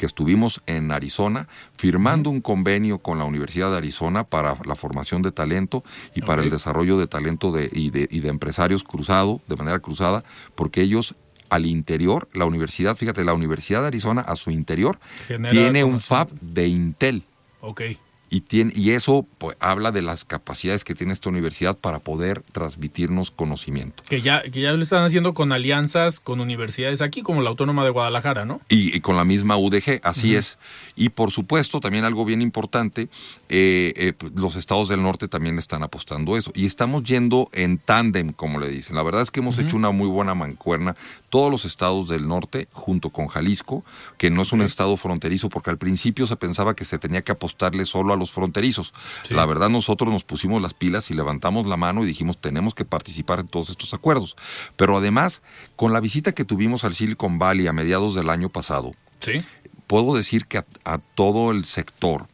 [0.00, 5.20] que estuvimos en Arizona firmando un convenio con la Universidad de Arizona para la formación
[5.20, 5.84] de talento
[6.14, 9.78] y para el desarrollo de talento de, y, de, y de empresarios cruzado, de manera
[9.80, 11.16] cruzada, porque ellos
[11.50, 16.00] al interior, la universidad, fíjate, la Universidad de Arizona a su interior Genera tiene un.
[16.00, 17.22] FAB de Intel.
[17.60, 17.82] Ok.
[18.30, 22.42] Y, tiene, y eso pues, habla de las capacidades que tiene esta universidad para poder
[22.52, 24.04] transmitirnos conocimiento.
[24.08, 27.84] Que ya, que ya lo están haciendo con alianzas con universidades aquí, como la Autónoma
[27.84, 28.60] de Guadalajara, ¿no?
[28.68, 30.58] Y, y con la misma UDG, así es.
[30.96, 33.08] Y por supuesto, también algo bien importante,
[33.48, 36.52] eh, eh, los estados del norte también están apostando eso.
[36.54, 38.96] Y estamos yendo en tándem, como le dicen.
[38.96, 40.96] La verdad es que hemos hecho una muy buena mancuerna.
[41.30, 43.84] Todos los estados del norte, junto con Jalisco,
[44.18, 47.32] que no es un estado fronterizo, porque al principio se pensaba que se tenía que
[47.32, 48.92] apostarle solo a los fronterizos.
[49.30, 52.84] La verdad, nosotros nos pusimos las pilas y levantamos la mano y dijimos, tenemos que
[52.84, 54.36] participar en todos estos acuerdos.
[54.76, 55.40] Pero además,
[55.76, 59.42] con la visita que tuvimos al Silicon Valley a mediados del año pasado, Sí.
[59.86, 62.26] puedo decir que a, a todo el sector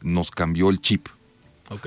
[0.00, 1.08] nos cambió el chip,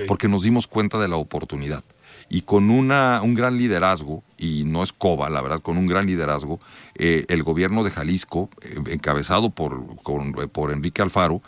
[0.06, 1.82] porque nos dimos cuenta de la oportunidad.
[2.30, 6.06] Y con una, un gran liderazgo, y no es coba, la verdad, con un gran
[6.06, 6.60] liderazgo,
[6.94, 11.40] eh, el gobierno de Jalisco, eh, encabezado por, con- por Enrique Alfaro,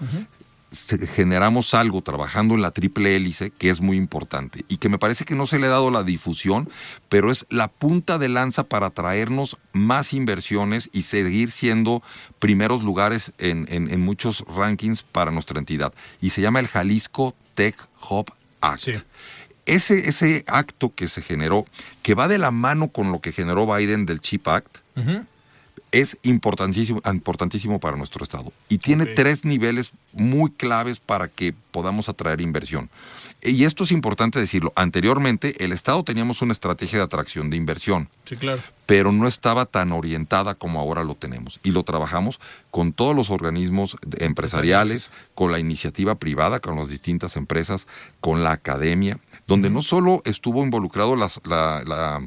[0.71, 4.99] se- generamos algo trabajando en la triple hélice que es muy importante y que me
[4.99, 6.71] parece que no se le ha dado la difusión,
[7.09, 12.03] pero es la punta de lanza para traernos más inversiones y seguir siendo
[12.39, 15.93] primeros lugares en, en- en muchos rankings para nuestra entidad.
[16.23, 17.77] Y se llama el Jalisco Tech
[18.09, 18.31] Hub
[18.63, 18.81] Act.
[18.81, 18.93] Sí.
[19.67, 21.67] Ese, ese acto que se generó,
[22.03, 24.79] que va de la mano con lo que generó Biden del Chip Act,
[25.93, 28.53] es importantísimo, importantísimo para nuestro Estado.
[28.69, 32.89] Y tiene tres niveles muy claves para que podamos atraer inversión.
[33.43, 34.73] Y esto es importante decirlo.
[34.77, 38.61] Anteriormente, el Estado teníamos una estrategia de atracción de inversión Sí, claro.
[38.87, 41.59] pero no estaba tan orientada como ahora lo tenemos.
[41.65, 42.39] Y lo trabajamos
[42.71, 47.89] con todos los organismos empresariales, con la iniciativa privada, con las distintas empresas,
[48.21, 49.19] con la academia,
[49.51, 52.27] donde no solo estuvo involucrado la, la-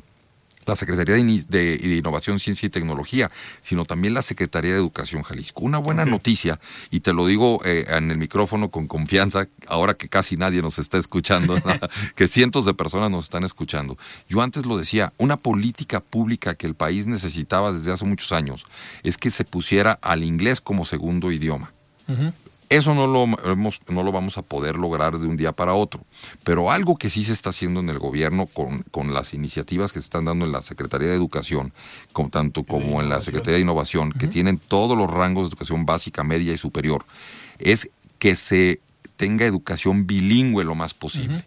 [0.65, 3.29] la Secretaría de, Ini- de- de Innovación, Ciencia y Tecnología,
[3.62, 5.62] sino también la Secretaría de Educación Jalisco.
[5.62, 6.57] Una buena noticia,
[6.89, 10.79] y te lo digo eh, en el micrófono con confianza, ahora que casi nadie nos
[10.79, 11.55] está escuchando,
[12.15, 13.97] que cientos de personas nos están escuchando.
[14.29, 18.65] Yo antes lo decía, una política pública que el país necesitaba desde hace muchos años
[19.03, 21.73] es que se pusiera al inglés como segundo idioma.
[22.73, 26.01] Eso no lo, hemos- no lo vamos a poder lograr de un día para otro.
[26.43, 29.99] Pero algo que sí se está haciendo en el gobierno con, con las iniciativas que
[29.99, 31.71] se están dando en la Secretaría de Educación,
[32.31, 36.23] tanto como en la Secretaría de Innovación, que tienen todos los rangos de educación básica,
[36.23, 37.05] media y superior,
[37.59, 38.79] es que se
[39.17, 41.45] tenga educación bilingüe lo más posible.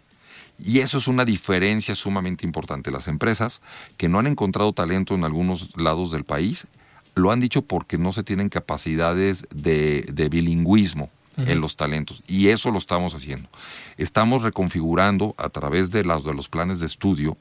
[0.63, 2.89] Y eso es una diferencia sumamente importante.
[2.89, 3.61] Las empresas
[3.97, 6.67] que no han encontrado talento en algunos lados del país
[7.15, 12.23] lo han dicho porque no se tienen capacidades de, de bilingüismo en los talentos.
[12.27, 13.49] Y eso lo estamos haciendo.
[13.97, 17.37] Estamos reconfigurando a través de, las, de los planes de estudio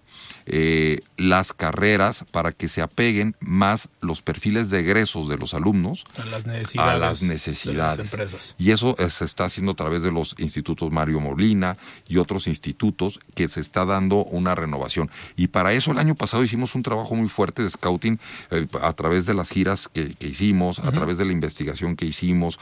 [0.46, 6.04] eh, las carreras para que se apeguen más los perfiles de egresos de los alumnos
[6.18, 6.94] A las necesidades.
[6.94, 8.54] a las de las empresas.
[8.58, 11.76] Y eso eh, se está haciendo a través de los institutos Mario Molina
[12.08, 15.10] y otros institutos que se está dando una renovación.
[15.36, 18.18] Y para eso el año pasado hicimos un trabajo muy fuerte de scouting
[18.50, 22.06] eh, a través de las giras que, que hicimos, a través de la investigación que
[22.06, 22.58] hicimos.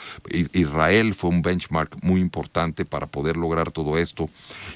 [0.52, 4.30] Israel fue un benchmark muy importante para poder lograr todo esto.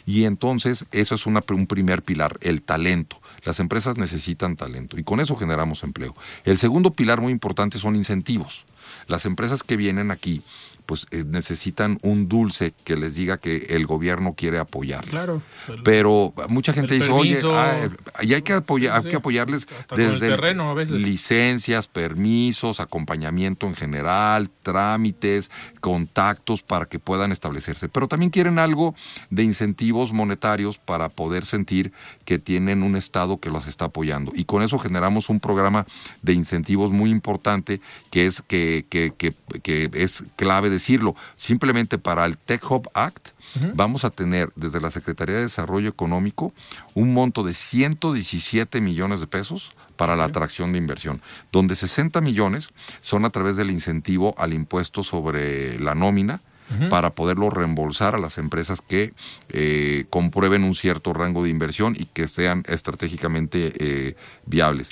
[0.06, 2.97] Y entonces eso es una, un primer pilar, el talento.
[3.44, 6.14] Las empresas necesitan talento y con eso generamos empleo.
[6.44, 8.66] El segundo pilar muy importante son incentivos.
[9.06, 10.42] Las empresas que vienen aquí
[10.88, 15.10] pues eh, necesitan un dulce que les diga que el gobierno quiere apoyarles.
[15.10, 15.42] Claro.
[15.68, 17.50] El- Pero mucha gente el dice, permiso.
[17.50, 17.88] oye, ah,
[18.22, 21.02] eh, y hay que, apoyar, hay que apoyarles el desde terreno a veces.
[21.02, 27.90] licencias, permisos, acompañamiento en general, trámites, contactos para que puedan establecerse.
[27.90, 28.94] Pero también quieren algo
[29.28, 31.92] de incentivos monetarios para poder sentir
[32.24, 34.32] que tienen un Estado que los está apoyando.
[34.34, 35.86] Y con eso generamos un programa
[36.22, 41.14] de incentivos muy importante que es, que, que, que, que es clave decirlo.
[41.36, 43.30] Simplemente para el Tech Hub Act
[43.74, 46.52] vamos a tener desde la Secretaría de Desarrollo Económico
[46.94, 51.20] un monto de 117 millones de pesos para la atracción de inversión,
[51.50, 52.70] donde 60 millones
[53.00, 56.40] son a través del incentivo al impuesto sobre la nómina
[56.90, 59.12] para poderlo reembolsar a las empresas que
[59.48, 64.16] eh, comprueben un cierto rango de inversión y que sean estratégicamente eh,
[64.46, 64.90] viables.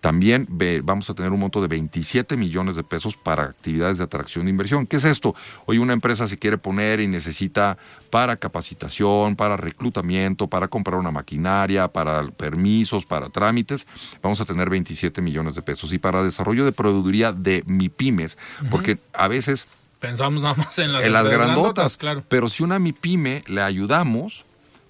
[0.00, 0.48] También
[0.82, 4.50] vamos a tener un monto de 27 millones de pesos para actividades de atracción de
[4.50, 4.86] inversión.
[4.86, 5.34] ¿Qué es esto?
[5.66, 7.76] Hoy una empresa se quiere poner y necesita
[8.10, 13.86] para capacitación, para reclutamiento, para comprar una maquinaria, para permisos, para trámites,
[14.22, 15.92] vamos a tener 27 millones de pesos.
[15.92, 18.38] Y para desarrollo de proveeduría de MIPIMES,
[18.70, 19.66] porque a veces
[19.98, 22.22] Pensamos nada más en las, en las grandotas, claro.
[22.28, 24.44] Pero si una MIPYME le ayudamos,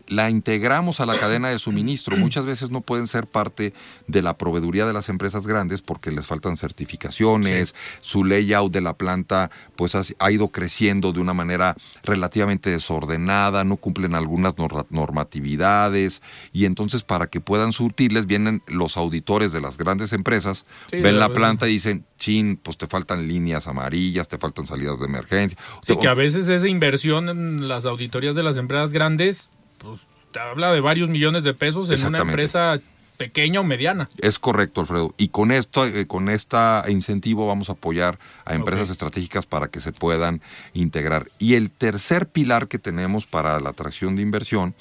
[0.08, 2.16] la integramos a la cadena de suministro.
[2.18, 3.72] Muchas veces no pueden ser parte
[4.06, 8.94] de la proveeduría de las empresas grandes porque les faltan certificaciones, su layout de la
[8.94, 14.54] planta pues ha, ido creciendo de una manera relativamente desordenada, no cumplen algunas
[14.90, 21.18] normatividades y entonces para que puedan surtirles vienen los auditores de las grandes empresas, ven
[21.18, 25.58] la planta y dicen, chin, pues te faltan líneas amarillas, te faltan salidas de emergencia.
[25.82, 30.00] Sí, que a veces esa inversión en las auditorías de las empresas grandes pues
[30.32, 32.80] te habla de varios millones de pesos en una empresa
[33.16, 34.08] pequeña o mediana.
[34.18, 35.14] Es correcto, Alfredo.
[35.18, 36.56] Y con esto, eh, con este
[36.88, 40.40] incentivo vamos a apoyar a empresas estratégicas para que se puedan
[40.72, 41.26] integrar.
[41.38, 44.74] Y el tercer pilar que tenemos para la atracción de inversión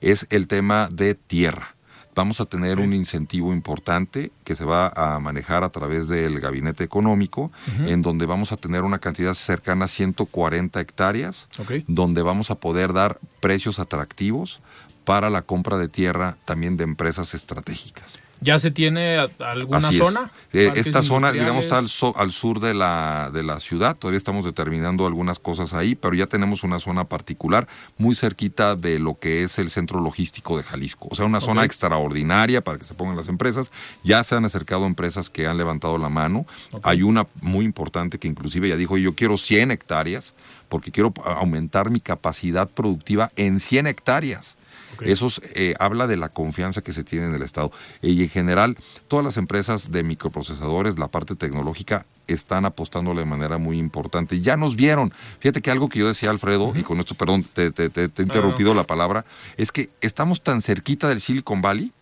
[0.00, 1.76] es el tema de tierra
[2.14, 6.84] vamos a tener un incentivo importante que se va a manejar a través del gabinete
[6.84, 7.50] económico,
[7.86, 11.48] en donde vamos a tener una cantidad cercana a 140 hectáreas,
[11.86, 14.60] donde vamos a poder dar precios atractivos
[15.04, 18.20] para la compra de tierra también de empresas estratégicas.
[18.42, 20.32] ¿Ya se tiene alguna zona?
[20.52, 23.96] Eh, esta zona, digamos, está al, al, sur de la, de la ciudad.
[23.96, 27.68] Todavía estamos determinando algunas cosas ahí, pero ya tenemos una zona particular
[27.98, 31.08] muy cerquita de lo que es el centro logístico de Jalisco.
[31.10, 33.70] O sea, una zona extraordinaria para que se pongan las empresas.
[34.02, 36.44] Ya se han acercado empresas que han levantado la mano.
[36.82, 40.34] Hay una muy importante que inclusive ya dijo, yo quiero 100 hectáreas
[40.68, 44.56] porque quiero aumentar mi capacidad productiva en 100 hectáreas.
[45.00, 47.72] Eso eh, habla de la confianza que se tiene en el Estado.
[48.00, 48.76] Y en general,
[49.08, 54.40] todas las empresas de microprocesadores, la parte tecnológica, están apostando de manera muy importante.
[54.40, 55.12] Ya nos vieron.
[55.40, 58.84] Fíjate que algo que yo decía, Alfredo, y con esto, perdón, te, he interrumpido la
[58.84, 59.24] palabra,
[59.56, 61.92] es que estamos tan cerquita del Silicon Valley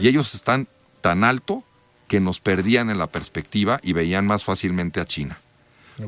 [0.00, 0.66] y ellos están
[1.00, 1.62] tan alto
[2.08, 5.38] que nos perdían en la perspectiva y veían más fácilmente a China.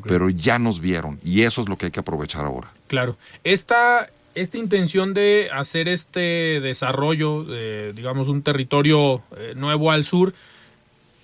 [0.05, 2.71] Pero ya nos vieron y eso es lo que hay que aprovechar ahora.
[2.89, 3.17] Claro.
[3.45, 4.11] Esta,
[4.41, 7.45] esta intención de hacer este desarrollo,
[7.93, 10.33] digamos, un territorio eh, nuevo al sur,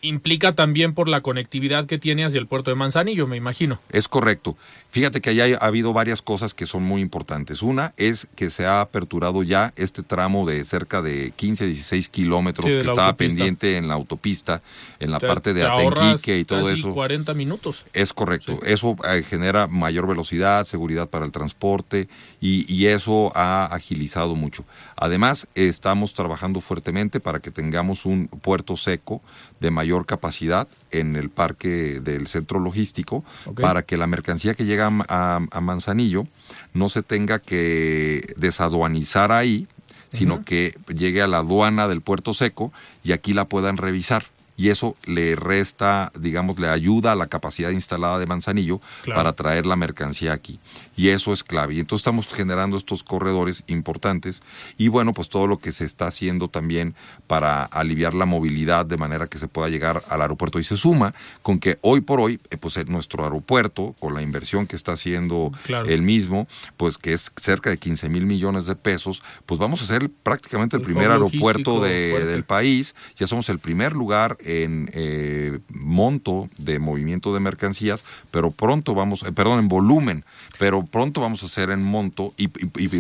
[0.05, 3.81] implica también por la conectividad que tiene hacia el puerto de Manzanillo, me imagino.
[3.91, 4.57] Es correcto.
[4.91, 7.63] Fíjate que ahí ha habido varias cosas que son muy importantes.
[7.63, 12.67] Una es que se ha aperturado ya este tramo de cerca de 15, 16 kilómetros
[12.71, 14.63] que estaba pendiente en la autopista,
[15.01, 16.95] en la parte de Atenquique y todo eso.
[16.95, 17.87] 40 minutos.
[17.93, 18.61] Es correcto.
[18.65, 22.09] Eso eh, genera mayor velocidad, seguridad para el transporte
[22.41, 24.65] y, y eso ha agilizado mucho.
[24.97, 29.23] Además, estamos trabajando fuertemente para que tengamos un puerto seco
[29.61, 33.25] de mayor capacidad en el parque del centro logístico
[33.61, 36.27] para que la mercancía que llega a, Manzanillo
[36.73, 39.69] no se tenga que desaduanizar ahí,
[40.11, 42.73] sino que llegue a la aduana del puerto seco
[43.03, 44.27] y aquí la puedan revisar.
[44.57, 48.81] Y eso le resta, digamos, le ayuda a la capacidad instalada de Manzanillo
[49.13, 50.61] para traer la mercancía aquí.
[50.97, 51.75] Y eso es clave.
[51.75, 54.43] Y entonces estamos generando estos corredores importantes
[54.79, 56.95] y bueno, pues todo lo que se está haciendo también
[57.27, 60.59] para aliviar la movilidad de manera que se pueda llegar al aeropuerto.
[60.59, 64.67] Y se suma con que hoy por hoy, eh, pues nuestro aeropuerto, con la inversión
[64.67, 69.23] que está haciendo el mismo, pues que es cerca de 15 mil millones de pesos,
[69.47, 72.95] pues vamos a ser prácticamente el, primer aeropuerto del país.
[73.17, 79.23] Ya somos el primer lugar en eh, monto de movimiento de mercancías, pero pronto vamos,
[79.23, 80.25] eh, perdón, en volumen,
[80.59, 82.49] pero pronto vamos a hacer en monto y,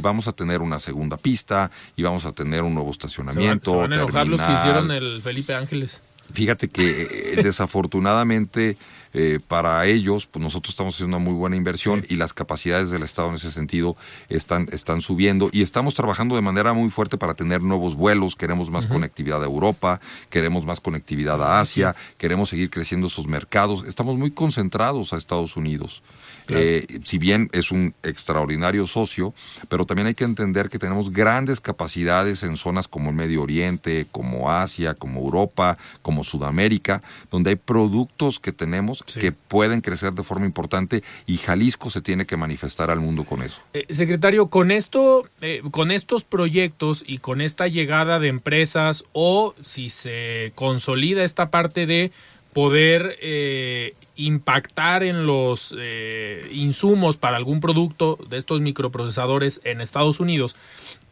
[0.00, 3.72] vamos a tener una segunda pista y vamos a tener un nuevo estacionamiento.
[3.72, 6.00] Se van, a enojar los que hicieron el Felipe Ángeles.
[6.32, 8.76] Fíjate que eh, desafortunadamente
[9.14, 13.04] eh, para ellos, pues nosotros estamos haciendo una muy buena inversión y las capacidades del
[13.04, 13.96] Estado en ese sentido
[14.28, 18.70] están, están subiendo y estamos trabajando de manera muy fuerte para tener nuevos vuelos, queremos
[18.70, 20.00] más conectividad a Europa,
[20.30, 25.56] queremos más conectividad a Asia, queremos seguir creciendo esos mercados, estamos muy concentrados a Estados
[25.56, 26.02] Unidos.
[26.48, 29.32] Eh, si bien es un extraordinario socio,
[29.68, 34.06] pero también hay que entender que tenemos grandes capacidades en zonas como el Medio Oriente,
[34.12, 40.22] como Asia, como Europa, como Sudamérica, donde hay productos que tenemos que pueden crecer de
[40.22, 43.61] forma importante y Jalisco se tiene que manifestar al mundo con eso.
[43.74, 49.55] Eh, secretario, con esto, eh, con estos proyectos y con esta llegada de empresas o
[49.61, 52.12] si se consolida esta parte de
[52.55, 60.20] poder eh, impactar en los eh, insumos para algún producto de estos microprocesadores en Estados
[60.20, 60.57] Unidos.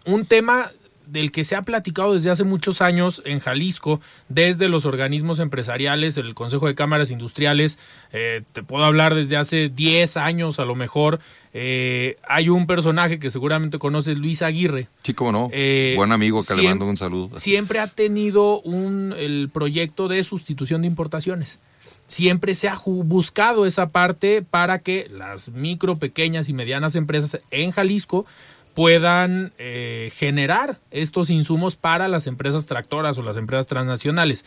[0.06, 0.70] Un tema
[1.12, 6.16] del que se ha platicado desde hace muchos años en Jalisco, desde los organismos empresariales,
[6.16, 7.78] el Consejo de Cámaras Industriales,
[8.12, 11.20] eh, te puedo hablar desde hace 10 años a lo mejor.
[11.52, 14.88] Eh, hay un personaje que seguramente conoces, Luis Aguirre.
[15.02, 15.50] Sí, cómo no.
[15.52, 17.38] Eh, Buen amigo que le mando un saludo.
[17.38, 21.58] Siempre ha tenido un, el proyecto de sustitución de importaciones.
[22.06, 27.70] Siempre se ha buscado esa parte para que las micro, pequeñas y medianas empresas en
[27.70, 28.26] Jalisco
[28.74, 34.44] puedan eh, generar estos insumos para las empresas tractoras o las empresas transnacionales.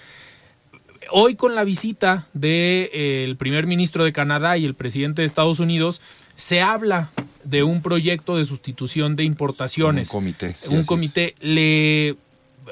[1.12, 6.02] Hoy con la visita del primer ministro de Canadá y el presidente de Estados Unidos,
[6.36, 7.12] se habla
[7.44, 10.10] de un proyecto de sustitución de importaciones.
[10.10, 11.36] Un comité, sí, un comité.
[11.40, 12.16] Le,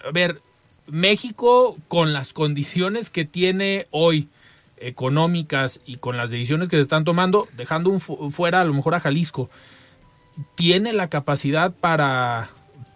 [0.07, 0.41] a ver,
[0.87, 4.29] México con las condiciones que tiene hoy
[4.77, 8.73] económicas y con las decisiones que se están tomando, dejando un fu- fuera a lo
[8.73, 9.49] mejor a Jalisco,
[10.55, 12.49] tiene la capacidad para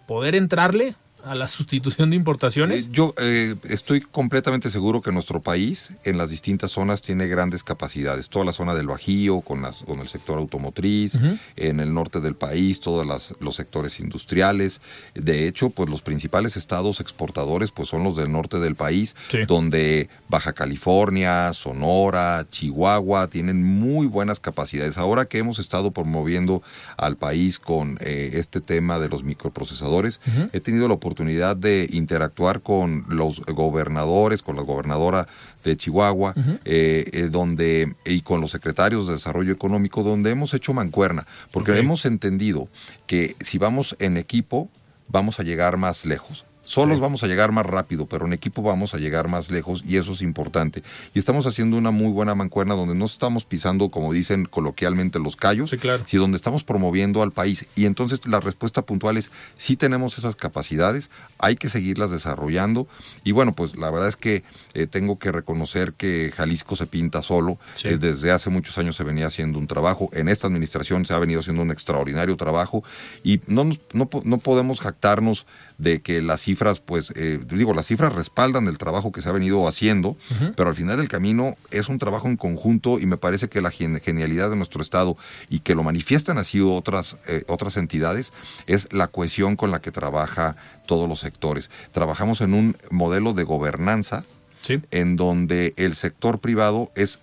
[0.06, 0.94] poder entrarle
[1.28, 2.86] a la sustitución de importaciones.
[2.86, 7.62] Eh, Yo eh, estoy completamente seguro que nuestro país en las distintas zonas tiene grandes
[7.62, 8.28] capacidades.
[8.30, 11.18] Toda la zona del Bajío, con, las, con el sector automotriz,
[11.56, 14.80] en el norte del país, todos las- los sectores industriales.
[15.14, 19.38] De hecho, pues los principales estados exportadores pues son los del norte del país, Sí.
[19.46, 24.96] donde Baja California, Sonora, Chihuahua tienen muy buenas capacidades.
[24.96, 26.62] Ahora que hemos estado promoviendo
[26.96, 30.20] al país con eh, este tema de los microprocesadores,
[30.52, 35.26] he tenido la oportunidad de interactuar con los gobernadores, con la gobernadora
[35.64, 40.72] de Chihuahua, eh, eh, donde y con los secretarios de Desarrollo Económico, donde hemos hecho
[40.74, 42.68] mancuerna, porque hemos entendido
[43.06, 44.68] que si vamos en equipo,
[45.08, 46.47] vamos a llegar más lejos.
[46.68, 47.00] Solos Sí.
[47.00, 50.12] vamos a llegar más rápido, pero en equipo vamos a llegar más lejos y eso
[50.12, 50.82] es importante.
[51.14, 55.34] Y estamos haciendo una muy buena mancuerna donde no estamos pisando, como dicen coloquialmente, los
[55.36, 56.04] callos, Sí, claro.
[56.06, 57.66] sino donde estamos promoviendo al país.
[57.74, 62.86] Y entonces la respuesta puntual es, sí tenemos esas capacidades, hay que seguirlas desarrollando.
[63.24, 64.42] Y bueno, pues la verdad es que
[64.74, 67.58] eh, tengo que reconocer que Jalisco se pinta solo.
[67.76, 67.88] Sí.
[67.88, 70.10] Eh, desde hace muchos años se venía haciendo un trabajo.
[70.12, 72.84] En esta administración se ha venido haciendo un extraordinario trabajo.
[73.24, 75.46] Y no, nos- no, no podemos jactarnos
[75.78, 79.32] de que las cifras, pues, eh, digo, las cifras respaldan el trabajo que se ha
[79.32, 80.16] venido haciendo,
[80.56, 83.70] pero al final del camino es un trabajo en conjunto y me parece que la
[83.70, 85.16] gen- genialidad de nuestro Estado
[85.48, 88.32] y que lo manifiestan así otras, eh, otras entidades
[88.66, 90.56] es la cohesión con la que trabaja
[90.86, 91.70] todos los sectores.
[91.92, 94.24] Trabajamos en un modelo de gobernanza
[94.60, 94.80] Sí.
[94.90, 97.20] en donde el sector privado es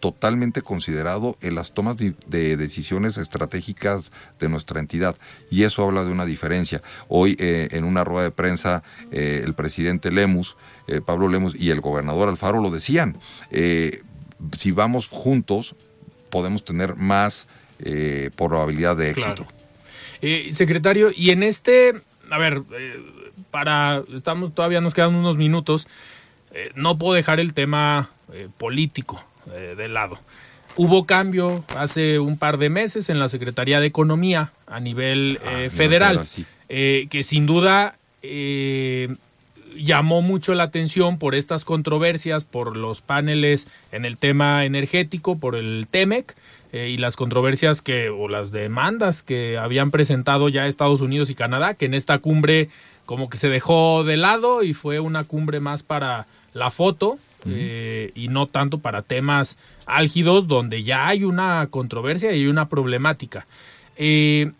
[0.00, 5.16] totalmente considerado en las tomas de, de decisiones estratégicas de nuestra entidad
[5.50, 6.82] y eso habla de una diferencia.
[7.08, 8.82] Hoy eh, en una rueda de prensa
[9.12, 10.56] eh, el presidente Lemus,
[10.88, 13.18] eh, Pablo Lemus y el gobernador Alfaro lo decían,
[13.50, 14.02] eh,
[14.56, 15.74] si vamos juntos
[16.30, 17.46] podemos tener más
[17.78, 19.44] eh, probabilidad de éxito.
[19.44, 19.52] Claro.
[20.22, 22.62] Eh, secretario, y en este, a ver,
[23.50, 25.86] para, estamos, todavía nos quedan unos minutos,
[26.74, 30.18] no puedo dejar el tema eh, político eh, de lado.
[30.76, 35.48] Hubo cambio hace un par de meses en la Secretaría de Economía a nivel Ah,
[35.50, 36.46] eh, nivel federal, sí.
[36.68, 39.14] eh, que sin duda eh,
[39.76, 45.56] llamó mucho la atención por estas controversias, por los paneles en el tema energético, por
[45.56, 46.36] el TEMEC
[46.72, 51.34] eh, y las controversias que o las demandas que habían presentado ya Estados Unidos y
[51.34, 52.68] Canadá, que en esta cumbre
[53.06, 58.12] como que se dejó de lado y fue una cumbre más para la foto eh,
[58.14, 63.46] y no tanto para temas álgidos donde ya hay una controversia y una problemática.
[63.96, 64.52] Eh,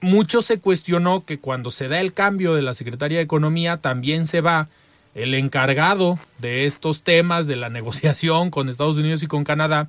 [0.00, 4.26] mucho se cuestionó que cuando se da el cambio de la Secretaría de Economía también
[4.26, 4.68] se va
[5.14, 9.88] el encargado de estos temas de la negociación con Estados Unidos y con Canadá,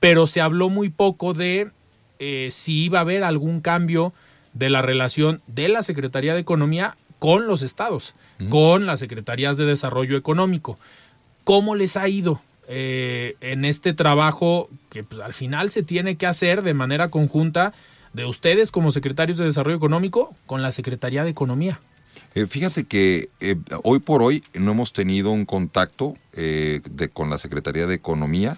[0.00, 1.70] pero se habló muy poco de
[2.18, 4.12] eh, si iba a haber algún cambio
[4.52, 8.14] de la relación de la Secretaría de Economía con los estados,
[8.50, 10.78] con las Secretarías de Desarrollo Económico.
[11.44, 16.26] ¿Cómo les ha ido eh, en este trabajo que pues, al final se tiene que
[16.26, 17.72] hacer de manera conjunta
[18.12, 21.80] de ustedes como secretarios de Desarrollo Económico con la Secretaría de Economía?
[22.34, 27.30] Eh, fíjate que eh, hoy por hoy no hemos tenido un contacto eh, de, con
[27.30, 28.56] la Secretaría de Economía.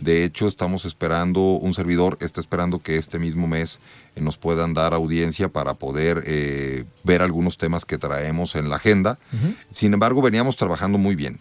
[0.00, 3.80] De hecho, estamos esperando, un servidor está esperando que este mismo mes
[4.16, 9.18] nos puedan dar audiencia para poder eh, ver algunos temas que traemos en la agenda.
[9.70, 11.38] Sin embargo, veníamos trabajando muy bien.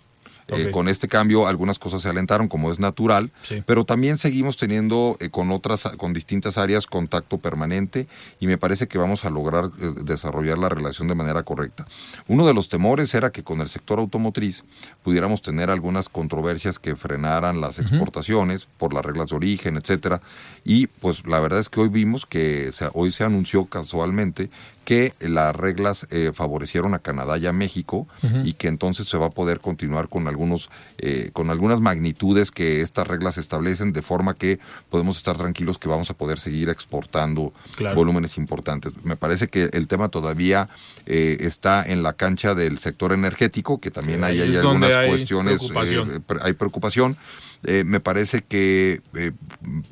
[0.49, 3.61] Eh, con este cambio algunas cosas se alentaron como es natural, Sí.
[3.65, 8.07] pero también seguimos teniendo eh, con otras, con distintas áreas contacto permanente
[8.39, 11.85] y me parece que vamos a lograr eh, desarrollar la relación de manera correcta.
[12.27, 14.63] Uno de los temores era que con el sector automotriz
[15.03, 20.21] pudiéramos tener algunas controversias que frenaran las exportaciones por las reglas de origen, etcétera,
[20.63, 24.49] y pues la verdad es que hoy vimos que se- hoy se anunció casualmente
[24.87, 28.07] que las reglas eh, favorecieron a Canadá y a México
[28.45, 32.79] y que entonces se va a poder continuar con algunos eh, con algunas magnitudes que
[32.79, 34.59] estas reglas establecen de forma que
[34.89, 37.97] podemos estar tranquilos que vamos a poder seguir exportando Claro.
[37.97, 38.93] volúmenes importantes.
[39.03, 40.69] Me parece que el tema todavía
[41.05, 45.57] eh, está en la cancha del sector energético, que también Sí, hay, algunas hay cuestiones,
[45.57, 46.11] preocupación.
[46.11, 47.17] eh, hay preocupación.
[47.63, 49.31] Eh, me parece que eh,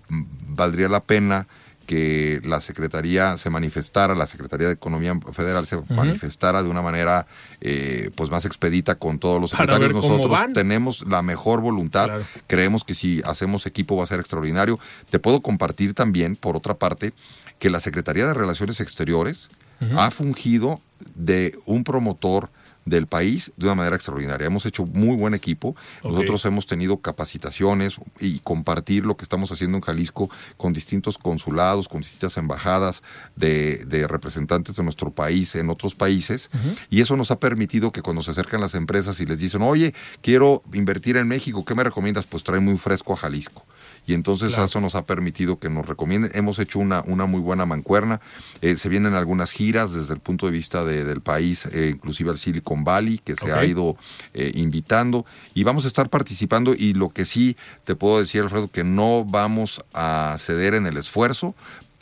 [0.09, 1.47] valdría la pena
[1.85, 7.27] que la Secretaría se manifestara, la Secretaría de Economía Federal se manifestara de una manera
[7.61, 9.93] eh, pues más expedita con todos los secretarios.
[9.93, 12.23] Nosotros tenemos la mejor voluntad, Claro.
[12.47, 14.79] creemos que si hacemos equipo va a ser extraordinario.
[15.09, 17.13] Te puedo compartir también, por otra parte,
[17.59, 19.49] que la Secretaría de Relaciones Exteriores
[19.97, 20.79] ha fungido
[21.15, 22.49] de un promotor
[22.85, 24.47] del país de una manera extraordinaria.
[24.47, 25.75] Hemos hecho muy buen equipo.
[26.03, 31.87] Nosotros hemos tenido capacitaciones y compartir lo que estamos haciendo en Jalisco con distintos consulados,
[31.87, 33.01] con distintas embajadas
[33.35, 36.49] de, de representantes de nuestro país en otros países.
[36.89, 39.93] Y eso nos ha permitido que cuando se acercan las empresas y les dicen, oye,
[40.21, 42.25] quiero invertir en México, ¿qué me recomiendas?
[42.25, 43.65] Pues trae muy fresco a Jalisco.
[44.05, 44.65] Y entonces Claro.
[44.65, 46.31] eso nos ha permitido que nos recomienden.
[46.33, 48.21] Hemos hecho una, una muy buena mancuerna.
[48.61, 52.29] Eh, se vienen algunas giras desde el punto de vista de- del país, eh, inclusive
[52.29, 53.95] al Silicon Valley, que se ha ido
[54.33, 55.25] eh, invitando.
[55.53, 56.73] Y vamos a estar participando.
[56.77, 60.97] Y lo que sí te puedo decir, Alfredo, que no vamos a ceder en el
[60.97, 61.55] esfuerzo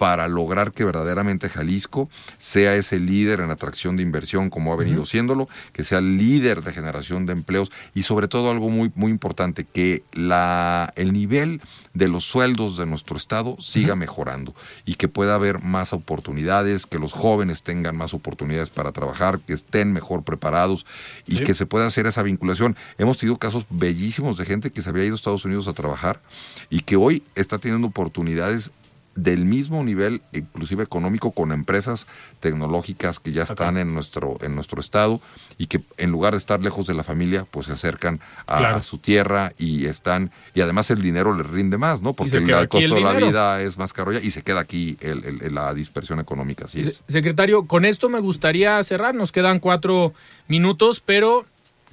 [0.04, 5.06] para lograr que verdaderamente Jalisco sea ese líder en atracción de inversión como ha venido
[5.06, 9.64] siéndolo, que sea líder de generación de empleos y sobre todo algo muy muy importante
[9.64, 11.62] que la el nivel
[11.94, 14.54] de los sueldos de nuestro estado siga mejorando
[14.86, 19.54] y que pueda haber más oportunidades, que los jóvenes tengan más oportunidades para trabajar, que
[19.54, 20.86] estén mejor preparados
[21.26, 21.44] y Sí.
[21.46, 22.76] que se pueda hacer esa vinculación.
[22.98, 26.20] Hemos tenido casos bellísimos de gente que se había ido a Estados Unidos a trabajar
[26.70, 28.72] y que hoy está teniendo oportunidades
[29.16, 32.08] del mismo nivel, inclusive económico, con empresas
[32.40, 35.22] tecnológicas que ya están en nuestro, en nuestro estado
[35.58, 38.82] y que en lugar de estar lejos de la familia, pues se acercan a, Claro.
[38.82, 42.14] su tierra y están, y además el dinero les rinde más, ¿no?
[42.14, 45.24] Porque el, costo de la vida es más caro ya y se queda aquí el-
[45.26, 47.04] el- el- la dispersión económica, así es.
[47.08, 49.14] Secretario, con esto me gustaría cerrar.
[49.16, 50.14] Nos quedan cuatro
[50.48, 51.46] minutos, pero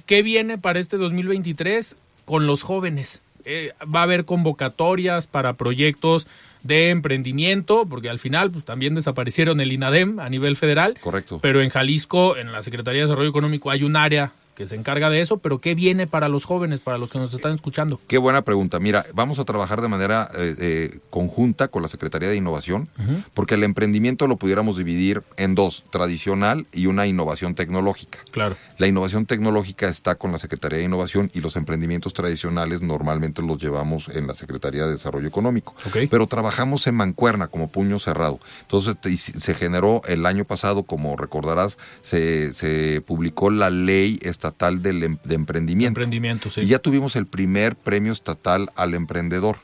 [0.07, 1.95] ¿qué viene para este 2023
[2.25, 3.21] con los jóvenes?
[3.45, 6.27] Eh, ¿Va a haber convocatorias para proyectos
[6.63, 7.85] de emprendimiento?
[7.85, 10.97] Porque al final pues, también desaparecieron el INADEM a nivel federal.
[11.01, 11.39] Correcto.
[11.41, 15.09] Pero en Jalisco, en la Secretaría de Desarrollo Económico, hay un área que se encarga
[15.09, 15.37] de eso.
[15.37, 17.99] Pero ¿qué viene para los jóvenes, para los que nos están escuchando?
[18.07, 18.79] Qué buena pregunta.
[18.79, 22.87] Mira, vamos a trabajar de manera eh, eh, conjunta con la Secretaría de Innovación,
[23.33, 28.19] porque el emprendimiento lo pudiéramos dividir en dos, tradicional y una innovación tecnológica.
[28.31, 28.55] Claro.
[28.77, 33.57] La innovación tecnológica está con la Secretaría de Innovación y los emprendimientos tradicionales normalmente los
[33.61, 35.73] llevamos en la Secretaría de Desarrollo Económico.
[35.87, 35.97] Ok.
[36.09, 38.39] Pero trabajamos en mancuerna como puño cerrado.
[38.61, 43.69] Entonces te- y se se generó el año pasado, como recordarás, se, se publicó la
[43.69, 44.50] ley estatal
[44.81, 45.99] del em- de emprendimiento.
[45.99, 46.61] Emprendimiento, sí.
[46.61, 49.57] Y ya tuvimos el primer premio estatal al emprendedor.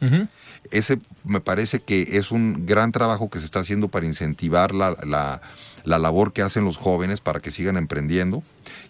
[0.72, 4.98] Ese me parece que es un gran trabajo que se está haciendo para incentivar la,
[5.04, 5.42] la-
[5.86, 8.44] la labor que hacen los jóvenes para que sigan emprendiendo.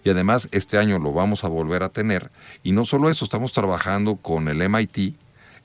[0.03, 2.31] Y además este año lo vamos a volver a tener.
[2.63, 5.13] Y no solo eso, estamos trabajando con el MIT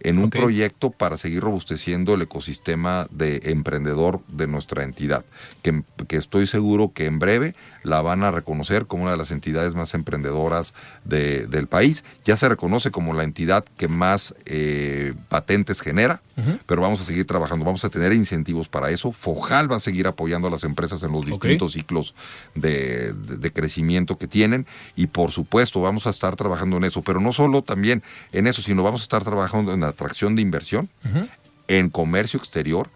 [0.02, 5.24] en un proyecto para seguir robusteciendo el ecosistema de emprendedor de nuestra entidad,
[5.62, 9.30] que, que estoy seguro que en breve la van a reconocer como una de las
[9.30, 10.74] entidades más emprendedoras
[11.04, 12.04] de- del país.
[12.24, 16.20] Ya se reconoce como la entidad que más eh, patentes genera,
[16.66, 19.12] pero vamos a seguir trabajando, vamos a tener incentivos para eso.
[19.12, 22.14] Fojal va a seguir apoyando a las empresas en los distintos ciclos
[22.54, 27.02] de, de- de crecimiento que tienen y por supuesto vamos a estar trabajando en eso,
[27.02, 30.42] pero no solo también en eso, sino vamos a estar trabajando en la atracción de
[30.42, 30.88] inversión,
[31.68, 32.90] en comercio exterior,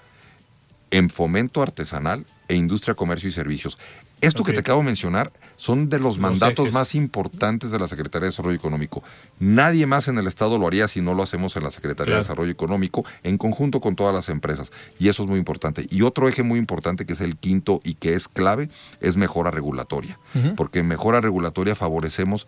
[0.90, 3.78] en fomento artesanal e industria, comercio y servicios.
[4.22, 6.74] Esto que te acabo de mencionar son de los, Los mandatos ejes.
[6.74, 9.02] más importantes de la Secretaría de Desarrollo Económico.
[9.40, 12.16] Nadie más en el Estado lo haría si no lo hacemos en la Secretaría Claro.
[12.16, 14.72] de Desarrollo Económico en conjunto con todas las empresas.
[14.98, 15.86] Y eso es muy importante.
[15.90, 18.70] Y otro eje muy importante que es el quinto y que es clave
[19.02, 20.18] es mejora regulatoria.
[20.56, 22.46] Porque en mejora regulatoria favorecemos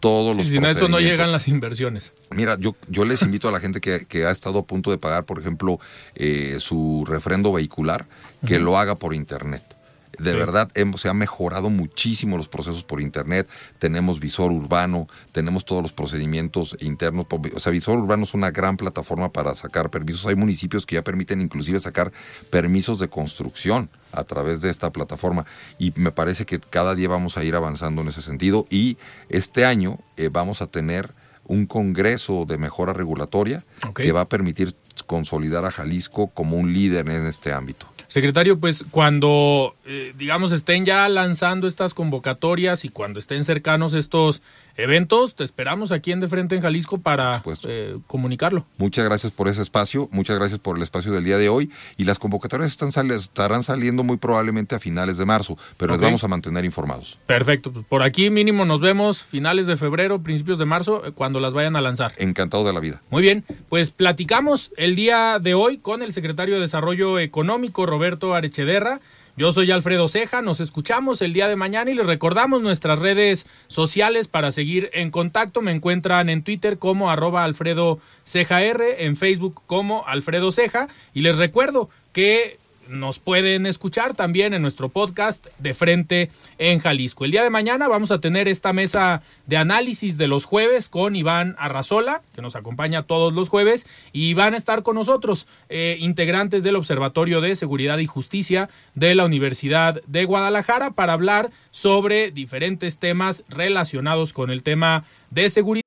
[0.00, 2.12] todos Sí, los sin eso no llegan las inversiones.
[2.30, 4.98] Mira, yo, yo les invito a la gente que, que ha estado a punto de
[4.98, 5.78] pagar, por ejemplo,
[6.14, 8.06] eh, su refrendo vehicular,
[8.46, 9.75] que lo haga por internet.
[10.18, 10.36] De Sí.
[10.38, 13.48] verdad, hemos, se han mejorado muchísimo los procesos por Internet.
[13.78, 17.26] Tenemos visor urbano, tenemos todos los procedimientos internos.
[17.54, 20.26] O sea, visor urbano es una gran plataforma para sacar permisos.
[20.26, 22.12] Hay municipios que ya permiten inclusive sacar
[22.50, 25.44] permisos de construcción a través de esta plataforma.
[25.78, 28.66] Y me parece que cada día vamos a ir avanzando en ese sentido.
[28.70, 28.96] Y
[29.28, 31.14] este año eh, vamos a tener
[31.44, 33.64] un congreso de mejora regulatoria
[33.94, 34.74] que va a permitir
[35.06, 37.86] consolidar a Jalisco como un líder en este ámbito.
[38.08, 44.42] Secretario, pues cuando, eh, digamos, estén ya lanzando estas convocatorias y cuando estén cercanos estos
[44.76, 48.66] eventos, te esperamos aquí en De Frente en Jalisco para eh, comunicarlo.
[48.78, 52.04] Muchas gracias por ese espacio, muchas gracias por el espacio del día de hoy y
[52.04, 56.24] las convocatorias están sali- estarán saliendo muy probablemente a finales de marzo, pero les vamos
[56.24, 57.18] a mantener informados.
[57.26, 61.40] Perfecto, pues por aquí mínimo nos vemos finales de febrero, principios de marzo, eh, cuando
[61.40, 62.12] las vayan a lanzar.
[62.18, 63.02] Encantado de la vida.
[63.10, 68.34] Muy bien, pues platicamos el día de hoy con el secretario de Desarrollo Económico, Roberto
[68.34, 69.00] Arechederra.
[69.38, 73.46] Yo soy Alfredo Ceja, nos escuchamos el día de mañana y les recordamos nuestras redes
[73.66, 75.60] sociales para seguir en contacto.
[75.60, 81.20] Me encuentran en Twitter como arroba Alfredo Ceja R, en Facebook como Alfredo Ceja y
[81.20, 82.58] les recuerdo que
[82.88, 87.24] nos pueden escuchar también en nuestro podcast de frente en Jalisco.
[87.24, 91.16] El día de mañana vamos a tener esta mesa de análisis de los jueves con
[91.16, 95.96] Iván Arrazola, que nos acompaña todos los jueves, y van a estar con nosotros eh,
[96.00, 102.30] integrantes del Observatorio de Seguridad y Justicia de la Universidad de Guadalajara para hablar sobre
[102.30, 105.82] diferentes temas relacionados con el tema de seguridad.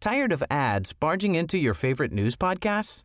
[0.00, 3.04] Tired of ads barging into your favorite news podcasts?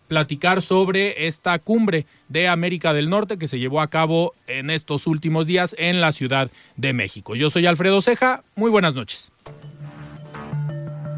[0.11, 5.07] platicar sobre esta cumbre de América del Norte que se llevó a cabo en estos
[5.07, 7.33] últimos días en la Ciudad de México.
[7.33, 9.31] Yo soy Alfredo Ceja, muy buenas noches.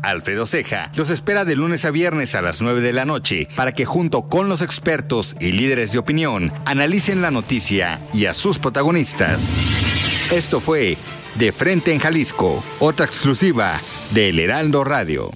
[0.04, 3.72] Alfredo Ceja los espera de lunes a viernes a las 9 de la noche para
[3.72, 8.60] que junto con los expertos y líderes de opinión analicen la noticia y a sus
[8.60, 9.58] protagonistas.
[10.32, 10.98] Esto fue
[11.34, 13.82] De Frente en Jalisco, otra exclusiva
[14.12, 15.32] de El Heraldo Radio.